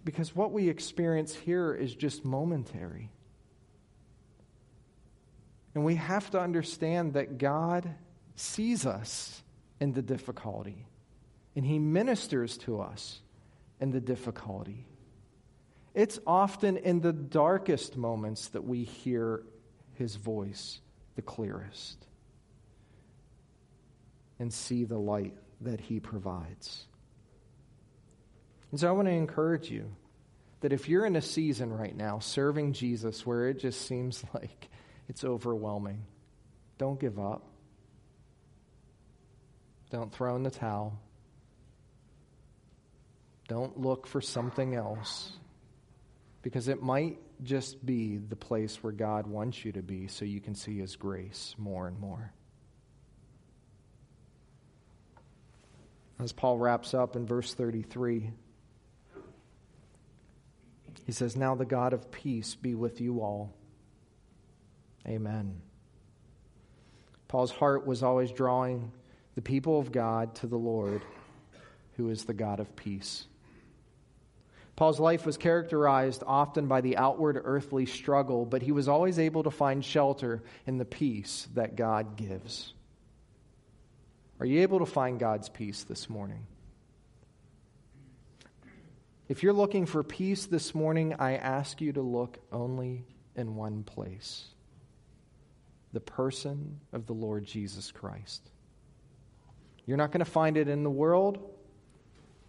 Because 0.05 0.34
what 0.34 0.53
we 0.53 0.68
experience 0.68 1.34
here 1.34 1.74
is 1.74 1.94
just 1.94 2.24
momentary. 2.24 3.11
And 5.74 5.84
we 5.84 5.96
have 5.96 6.30
to 6.30 6.40
understand 6.40 7.14
that 7.14 7.38
God 7.38 7.94
sees 8.34 8.86
us 8.86 9.42
in 9.78 9.92
the 9.92 10.03
difficulty, 10.03 10.86
and 11.55 11.64
He 11.64 11.78
ministers 11.78 12.59
to 12.59 12.80
us 12.80 13.20
in 13.80 13.90
the 13.90 14.01
difficulty. 14.01 14.86
It's 15.94 16.18
often 16.26 16.76
in 16.76 17.01
the 17.01 17.12
darkest 17.12 17.96
moments 17.96 18.48
that 18.48 18.64
we 18.64 18.84
hear 18.84 19.42
His 19.94 20.16
voice 20.16 20.80
the 21.16 21.22
clearest 21.22 22.07
and 24.38 24.53
see 24.53 24.84
the 24.84 24.98
light 24.98 25.34
that 25.61 25.80
He 25.80 26.01
provides. 26.01 26.86
And 28.71 28.79
so 28.79 28.89
I 28.89 28.93
want 28.93 29.09
to 29.09 29.12
encourage 29.12 29.71
you 29.71 29.91
that 30.61 30.73
if 30.73 30.89
you're 30.89 31.07
in 31.07 31.16
a 31.16 31.23
season 31.23 31.73
right 31.73 31.97
now 31.97 32.18
serving 32.18 32.75
Jesus 32.75 33.27
where 33.27 33.49
it 33.49 33.59
just 33.59 33.87
seems 33.87 34.25
like 34.35 34.68
it's 35.09 35.25
overwhelming, 35.25 36.05
don't 36.79 37.01
give 37.01 37.18
up. 37.18 37.45
Don't 39.91 40.12
throw 40.12 40.37
in 40.37 40.45
the 40.45 40.51
towel. 40.51 40.99
Don't 43.49 43.81
look 43.81 44.07
for 44.07 44.21
something 44.21 44.77
else 44.77 45.33
because 46.43 46.68
it 46.68 46.81
might 46.81 47.18
just 47.43 47.85
be 47.85 48.16
the 48.16 48.37
place 48.37 48.83
where 48.83 48.93
God 48.93 49.27
wants 49.27 49.64
you 49.64 49.73
to 49.73 49.83
be 49.83 50.07
so 50.07 50.25
you 50.25 50.41
can 50.41 50.55
see 50.55 50.79
His 50.79 50.95
grace 50.95 51.55
more 51.59 51.89
and 51.89 51.99
more. 51.99 52.33
As 56.21 56.33
Paul 56.33 56.59
wraps 56.59 56.95
up 56.95 57.16
in 57.16 57.27
verse 57.27 57.55
33, 57.55 58.31
he 61.11 61.13
says, 61.13 61.35
Now 61.35 61.57
the 61.57 61.65
God 61.65 61.93
of 61.93 62.13
peace 62.13 62.55
be 62.55 62.77
with 62.77 63.01
you 63.01 63.21
all. 63.21 63.53
Amen. 65.09 65.61
Paul's 67.27 67.51
heart 67.51 67.85
was 67.85 68.05
always 68.05 68.31
drawing 68.31 68.93
the 69.35 69.43
people 69.43 69.81
of 69.81 69.91
God 69.91 70.37
to 70.37 70.47
the 70.47 70.57
Lord, 70.57 71.03
who 71.97 72.11
is 72.11 72.23
the 72.23 72.33
God 72.33 72.61
of 72.61 72.77
peace. 72.77 73.27
Paul's 74.77 75.01
life 75.01 75.27
was 75.27 75.37
characterized 75.37 76.23
often 76.29 76.69
by 76.69 76.81
the 76.81 76.97
outward 76.97 77.41
earthly 77.43 77.87
struggle, 77.87 78.47
but 78.47 78.63
he 78.63 78.71
was 78.71 78.87
always 78.87 79.19
able 79.19 79.43
to 79.43 79.51
find 79.51 79.85
shelter 79.85 80.45
in 80.65 80.79
the 80.79 80.85
peace 80.85 81.49
that 81.55 81.75
God 81.75 82.15
gives. 82.15 82.73
Are 84.39 84.47
you 84.47 84.61
able 84.61 84.79
to 84.79 84.87
find 84.87 85.19
God's 85.19 85.49
peace 85.49 85.83
this 85.83 86.09
morning? 86.09 86.47
If 89.31 89.45
you're 89.45 89.53
looking 89.53 89.87
for 89.87 90.03
peace 90.03 90.47
this 90.47 90.74
morning, 90.74 91.14
I 91.20 91.37
ask 91.37 91.81
you 91.81 91.93
to 91.93 92.03
look 92.03 92.41
only 92.51 93.05
in 93.37 93.55
one 93.55 93.85
place 93.85 94.47
the 95.93 96.01
person 96.01 96.81
of 96.93 97.07
the 97.07 97.12
Lord 97.12 97.45
Jesus 97.45 97.93
Christ. 97.93 98.43
You're 99.87 99.97
not 99.97 100.11
going 100.11 100.24
to 100.24 100.28
find 100.28 100.57
it 100.57 100.66
in 100.66 100.83
the 100.83 100.91
world. 100.91 101.49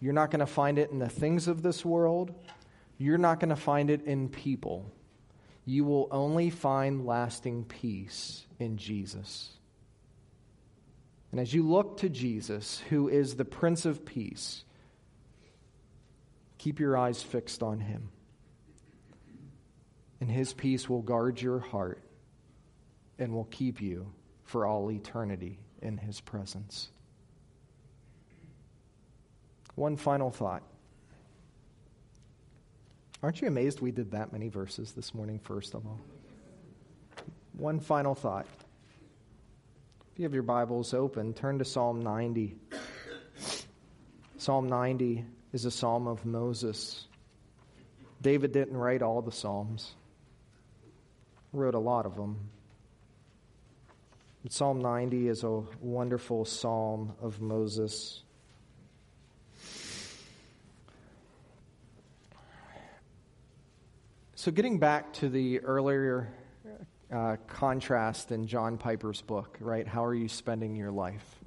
You're 0.00 0.12
not 0.12 0.32
going 0.32 0.40
to 0.40 0.46
find 0.46 0.76
it 0.76 0.90
in 0.90 0.98
the 0.98 1.08
things 1.08 1.46
of 1.46 1.62
this 1.62 1.84
world. 1.84 2.34
You're 2.98 3.16
not 3.16 3.38
going 3.38 3.50
to 3.50 3.56
find 3.56 3.88
it 3.88 4.04
in 4.04 4.28
people. 4.28 4.90
You 5.64 5.84
will 5.84 6.08
only 6.10 6.50
find 6.50 7.06
lasting 7.06 7.66
peace 7.66 8.44
in 8.58 8.76
Jesus. 8.76 9.52
And 11.30 11.40
as 11.40 11.54
you 11.54 11.62
look 11.62 11.98
to 11.98 12.08
Jesus, 12.08 12.82
who 12.90 13.08
is 13.08 13.36
the 13.36 13.44
Prince 13.44 13.84
of 13.84 14.04
Peace, 14.04 14.64
Keep 16.62 16.78
your 16.78 16.96
eyes 16.96 17.20
fixed 17.20 17.60
on 17.60 17.80
Him. 17.80 18.08
And 20.20 20.30
His 20.30 20.52
peace 20.52 20.88
will 20.88 21.02
guard 21.02 21.42
your 21.42 21.58
heart 21.58 22.00
and 23.18 23.34
will 23.34 23.48
keep 23.50 23.82
you 23.82 24.12
for 24.44 24.64
all 24.64 24.92
eternity 24.92 25.58
in 25.80 25.96
His 25.96 26.20
presence. 26.20 26.90
One 29.74 29.96
final 29.96 30.30
thought. 30.30 30.62
Aren't 33.24 33.40
you 33.40 33.48
amazed 33.48 33.80
we 33.80 33.90
did 33.90 34.12
that 34.12 34.32
many 34.32 34.46
verses 34.46 34.92
this 34.92 35.12
morning, 35.16 35.40
first 35.40 35.74
of 35.74 35.84
all? 35.84 35.98
one 37.54 37.80
final 37.80 38.14
thought. 38.14 38.46
If 40.12 40.18
you 40.18 40.22
have 40.22 40.32
your 40.32 40.44
Bibles 40.44 40.94
open, 40.94 41.34
turn 41.34 41.58
to 41.58 41.64
Psalm 41.64 42.00
90. 42.02 42.54
Psalm 44.38 44.68
90 44.68 45.24
is 45.52 45.64
a 45.64 45.70
psalm 45.70 46.06
of 46.06 46.24
Moses. 46.24 47.06
David 48.20 48.52
didn't 48.52 48.76
write 48.76 49.02
all 49.02 49.20
the 49.22 49.32
psalms, 49.32 49.94
wrote 51.52 51.74
a 51.74 51.78
lot 51.78 52.06
of 52.06 52.16
them. 52.16 52.50
Psalm 54.48 54.80
90 54.80 55.28
is 55.28 55.44
a 55.44 55.62
wonderful 55.80 56.44
psalm 56.44 57.14
of 57.22 57.40
Moses. 57.40 58.22
So, 64.34 64.50
getting 64.50 64.80
back 64.80 65.12
to 65.14 65.28
the 65.28 65.60
earlier 65.60 66.28
uh, 67.12 67.36
contrast 67.46 68.32
in 68.32 68.48
John 68.48 68.78
Piper's 68.78 69.20
book, 69.20 69.56
right? 69.60 69.86
How 69.86 70.04
are 70.04 70.14
you 70.14 70.26
spending 70.26 70.74
your 70.74 70.90
life? 70.90 71.41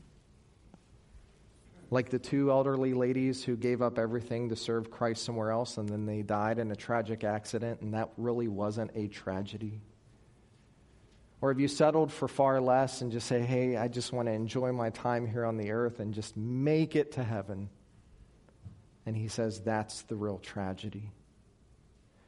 Like 1.92 2.10
the 2.10 2.20
two 2.20 2.50
elderly 2.50 2.94
ladies 2.94 3.44
who 3.44 3.56
gave 3.56 3.82
up 3.82 4.00
everything 4.00 4.50
to 4.50 4.56
serve 4.56 4.90
Christ 4.90 5.24
somewhere 5.24 5.52
else 5.52 5.78
and 5.78 5.88
then 5.88 6.06
they 6.06 6.24
died 6.24 6.58
in 6.58 6.72
a 6.72 6.76
tragic 6.76 7.24
accident, 7.24 7.82
and 7.82 7.94
that 7.94 8.10
really 8.18 8.48
wasn't 8.48 8.92
a 8.96 9.08
tragedy. 9.08 9.82
Or 11.42 11.52
have 11.52 11.60
you 11.60 11.68
settled 11.68 12.12
for 12.12 12.28
far 12.28 12.60
less 12.60 13.02
and 13.02 13.12
just 13.12 13.28
say, 13.28 13.42
hey, 13.42 13.78
I 13.78 13.88
just 13.88 14.12
want 14.12 14.28
to 14.28 14.32
enjoy 14.32 14.72
my 14.72 14.90
time 14.90 15.28
here 15.28 15.46
on 15.46 15.58
the 15.58 15.72
earth 15.72 16.00
and 16.00 16.14
just 16.14 16.36
make 16.36 16.96
it 16.96 17.14
to 17.14 17.24
heaven? 17.24 17.70
And 19.06 19.16
he 19.16 19.28
says, 19.28 19.60
that's 19.60 20.02
the 20.04 20.16
real 20.16 20.40
tragedy. 20.40 21.12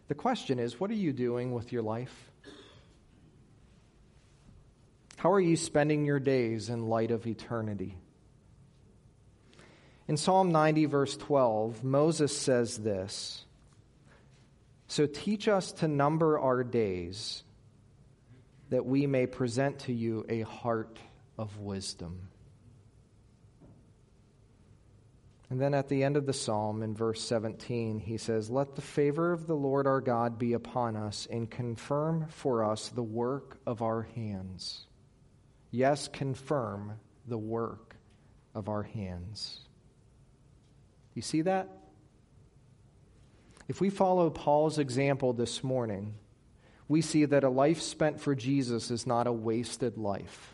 The 0.08 0.14
question 0.14 0.60
is, 0.60 0.80
what 0.80 0.92
are 0.92 0.96
you 0.96 1.14
doing 1.14 1.52
with 1.52 1.72
your 1.72 1.82
life? 1.82 2.32
How 5.16 5.32
are 5.32 5.42
you 5.42 5.56
spending 5.56 6.06
your 6.06 6.20
days 6.20 6.70
in 6.70 6.88
light 6.88 7.10
of 7.10 7.26
eternity? 7.26 7.98
In 10.08 10.16
Psalm 10.16 10.52
90, 10.54 10.86
verse 10.86 11.18
12, 11.18 11.84
Moses 11.84 12.36
says 12.36 12.78
this 12.78 13.44
So 14.88 15.06
teach 15.06 15.48
us 15.48 15.74
to 15.74 15.88
number 15.88 16.40
our 16.40 16.64
days, 16.64 17.44
that 18.70 18.86
we 18.86 19.06
may 19.06 19.28
present 19.28 19.80
to 19.80 19.94
you 19.94 20.26
a 20.30 20.42
heart 20.42 20.98
of 21.38 21.58
wisdom. 21.60 22.30
And 25.50 25.62
then 25.62 25.74
at 25.74 25.88
the 25.88 26.04
end 26.04 26.18
of 26.18 26.26
the 26.26 26.34
psalm, 26.34 26.84
in 26.84 26.94
verse 26.94 27.22
17, 27.22 28.00
he 28.00 28.18
says, 28.18 28.50
Let 28.50 28.76
the 28.76 28.82
favor 28.82 29.32
of 29.32 29.48
the 29.48 29.56
Lord 29.56 29.88
our 29.88 30.02
God 30.02 30.38
be 30.38 30.54
upon 30.54 30.98
us, 30.98 31.28
and 31.30 31.50
confirm 31.50 32.28
for 32.28 32.66
us 32.66 32.90
the 32.90 33.04
work 33.04 33.58
of 33.66 33.82
our 33.82 34.04
hands. 34.16 34.86
Yes, 35.72 36.08
confirm 36.10 36.94
the 37.28 37.38
work 37.38 37.96
of 38.54 38.68
our 38.68 38.84
hands. 38.84 39.67
You 41.18 41.24
see 41.24 41.42
that? 41.42 41.68
If 43.68 43.82
we 43.82 43.90
follow 43.90 44.30
Paul's 44.30 44.78
example 44.78 45.34
this 45.34 45.64
morning, 45.64 46.14
we 46.88 47.02
see 47.02 47.26
that 47.26 47.44
a 47.44 47.50
life 47.50 47.82
spent 47.82 48.22
for 48.22 48.36
Jesus 48.36 48.92
is 48.92 49.08
not 49.08 49.26
a 49.26 49.32
wasted 49.32 49.98
life. 49.98 50.54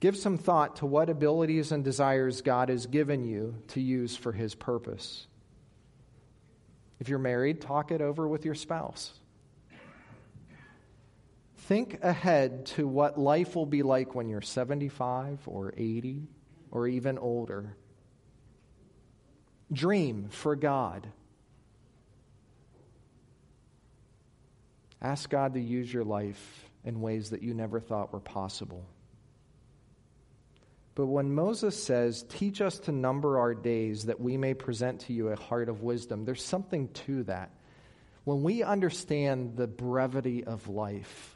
Give 0.00 0.16
some 0.16 0.38
thought 0.38 0.76
to 0.76 0.86
what 0.86 1.10
abilities 1.10 1.72
and 1.72 1.84
desires 1.84 2.40
God 2.40 2.70
has 2.70 2.86
given 2.86 3.22
you 3.22 3.56
to 3.68 3.82
use 3.82 4.16
for 4.16 4.32
his 4.32 4.54
purpose. 4.54 5.26
If 7.00 7.10
you're 7.10 7.18
married, 7.18 7.60
talk 7.60 7.90
it 7.90 8.00
over 8.00 8.26
with 8.26 8.46
your 8.46 8.54
spouse. 8.54 9.12
Think 11.58 11.98
ahead 12.02 12.64
to 12.76 12.88
what 12.88 13.18
life 13.18 13.54
will 13.54 13.66
be 13.66 13.82
like 13.82 14.14
when 14.14 14.30
you're 14.30 14.40
75 14.40 15.40
or 15.44 15.74
80 15.76 16.28
or 16.70 16.88
even 16.88 17.18
older. 17.18 17.76
Dream 19.72 20.28
for 20.30 20.56
God. 20.56 21.06
Ask 25.02 25.28
God 25.28 25.54
to 25.54 25.60
use 25.60 25.92
your 25.92 26.04
life 26.04 26.70
in 26.84 27.00
ways 27.00 27.30
that 27.30 27.42
you 27.42 27.52
never 27.54 27.80
thought 27.80 28.12
were 28.12 28.20
possible. 28.20 28.84
But 30.94 31.06
when 31.06 31.34
Moses 31.34 31.80
says, 31.80 32.24
Teach 32.28 32.60
us 32.60 32.78
to 32.80 32.92
number 32.92 33.38
our 33.38 33.54
days 33.54 34.06
that 34.06 34.20
we 34.20 34.36
may 34.36 34.54
present 34.54 35.00
to 35.02 35.12
you 35.12 35.28
a 35.28 35.36
heart 35.36 35.68
of 35.68 35.82
wisdom, 35.82 36.24
there's 36.24 36.42
something 36.42 36.88
to 36.88 37.24
that. 37.24 37.50
When 38.24 38.42
we 38.42 38.62
understand 38.62 39.56
the 39.56 39.66
brevity 39.66 40.42
of 40.42 40.68
life, 40.68 41.35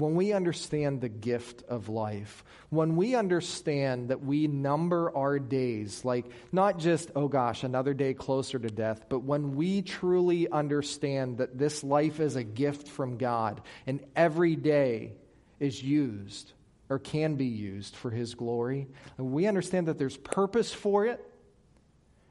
when 0.00 0.14
we 0.14 0.32
understand 0.32 1.00
the 1.00 1.08
gift 1.08 1.62
of 1.68 1.88
life, 1.88 2.44
when 2.70 2.96
we 2.96 3.14
understand 3.14 4.08
that 4.08 4.24
we 4.24 4.46
number 4.46 5.14
our 5.16 5.38
days, 5.38 6.04
like 6.04 6.26
not 6.52 6.78
just, 6.78 7.10
oh 7.14 7.28
gosh, 7.28 7.62
another 7.62 7.94
day 7.94 8.14
closer 8.14 8.58
to 8.58 8.68
death, 8.68 9.06
but 9.08 9.20
when 9.20 9.54
we 9.56 9.82
truly 9.82 10.48
understand 10.48 11.38
that 11.38 11.58
this 11.58 11.84
life 11.84 12.20
is 12.20 12.36
a 12.36 12.44
gift 12.44 12.88
from 12.88 13.18
God 13.18 13.60
and 13.86 14.00
every 14.16 14.56
day 14.56 15.12
is 15.58 15.82
used 15.82 16.52
or 16.88 16.98
can 16.98 17.36
be 17.36 17.46
used 17.46 17.94
for 17.94 18.10
His 18.10 18.34
glory, 18.34 18.88
and 19.18 19.32
we 19.32 19.46
understand 19.46 19.86
that 19.86 19.98
there's 19.98 20.16
purpose 20.16 20.72
for 20.72 21.06
it 21.06 21.24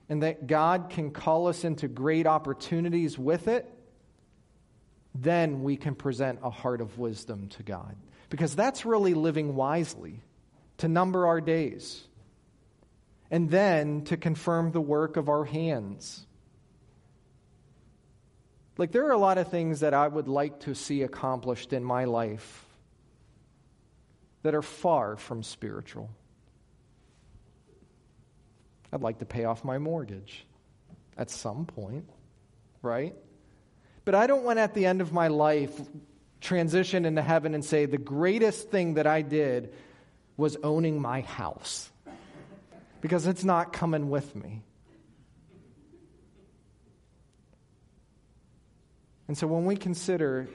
and 0.09 0.23
that 0.23 0.47
God 0.47 0.89
can 0.89 1.11
call 1.11 1.47
us 1.47 1.63
into 1.63 1.87
great 1.87 2.25
opportunities 2.25 3.17
with 3.17 3.47
it 3.47 3.71
then 5.15 5.63
we 5.63 5.77
can 5.77 5.95
present 5.95 6.39
a 6.43 6.49
heart 6.49 6.81
of 6.81 6.97
wisdom 6.97 7.47
to 7.49 7.63
God. 7.63 7.95
Because 8.29 8.55
that's 8.55 8.85
really 8.85 9.13
living 9.15 9.55
wisely, 9.55 10.21
to 10.77 10.87
number 10.87 11.25
our 11.27 11.41
days, 11.41 12.03
and 13.31 13.49
then 13.49 14.03
to 14.05 14.17
confirm 14.17 14.71
the 14.71 14.81
work 14.81 15.17
of 15.17 15.29
our 15.29 15.45
hands. 15.45 16.25
Like, 18.77 18.91
there 18.91 19.07
are 19.07 19.11
a 19.11 19.17
lot 19.17 19.37
of 19.37 19.49
things 19.49 19.81
that 19.81 19.93
I 19.93 20.07
would 20.07 20.27
like 20.27 20.61
to 20.61 20.75
see 20.75 21.01
accomplished 21.01 21.73
in 21.73 21.83
my 21.83 22.05
life 22.05 22.65
that 24.43 24.55
are 24.55 24.61
far 24.61 25.17
from 25.17 25.43
spiritual. 25.43 26.09
I'd 28.93 29.01
like 29.01 29.19
to 29.19 29.25
pay 29.25 29.45
off 29.45 29.63
my 29.63 29.77
mortgage 29.79 30.45
at 31.17 31.29
some 31.29 31.65
point, 31.65 32.09
right? 32.81 33.15
But 34.05 34.15
I 34.15 34.27
don't 34.27 34.43
want 34.43 34.59
at 34.59 34.73
the 34.73 34.85
end 34.85 35.01
of 35.01 35.13
my 35.13 35.27
life 35.27 35.79
transition 36.41 37.05
into 37.05 37.21
heaven 37.21 37.53
and 37.53 37.63
say, 37.63 37.85
the 37.85 37.97
greatest 37.97 38.69
thing 38.69 38.95
that 38.95 39.05
I 39.05 39.21
did 39.21 39.73
was 40.37 40.57
owning 40.63 41.01
my 41.01 41.21
house. 41.21 41.89
Because 43.01 43.27
it's 43.27 43.43
not 43.43 43.71
coming 43.73 44.09
with 44.09 44.35
me. 44.35 44.63
And 49.27 49.37
so 49.37 49.47
when 49.47 49.65
we 49.65 49.75
consider 49.75 50.47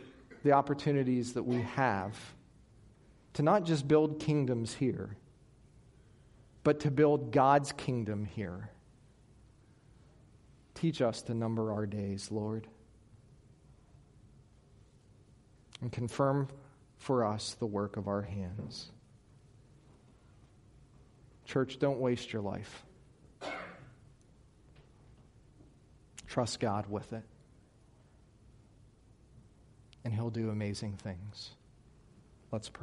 the 0.42 0.52
opportunities 0.52 1.34
that 1.34 1.44
we 1.44 1.62
have 1.62 2.18
to 3.34 3.42
not 3.42 3.64
just 3.64 3.86
build 3.86 4.20
kingdoms 4.20 4.74
here, 4.74 5.16
but 6.64 6.80
to 6.80 6.90
build 6.90 7.30
God's 7.30 7.72
kingdom 7.72 8.24
here, 8.24 8.70
teach 10.74 11.00
us 11.00 11.22
to 11.22 11.34
number 11.34 11.72
our 11.72 11.86
days, 11.86 12.30
Lord. 12.30 12.66
And 15.84 15.92
confirm 15.92 16.48
for 16.96 17.26
us 17.26 17.56
the 17.58 17.66
work 17.66 17.98
of 17.98 18.08
our 18.08 18.22
hands. 18.22 18.90
Church, 21.44 21.78
don't 21.78 22.00
waste 22.00 22.32
your 22.32 22.40
life. 22.40 22.86
Trust 26.26 26.58
God 26.58 26.86
with 26.88 27.12
it, 27.12 27.22
and 30.04 30.14
He'll 30.14 30.30
do 30.30 30.48
amazing 30.48 30.94
things. 30.94 31.50
Let's 32.50 32.70
pray. 32.70 32.82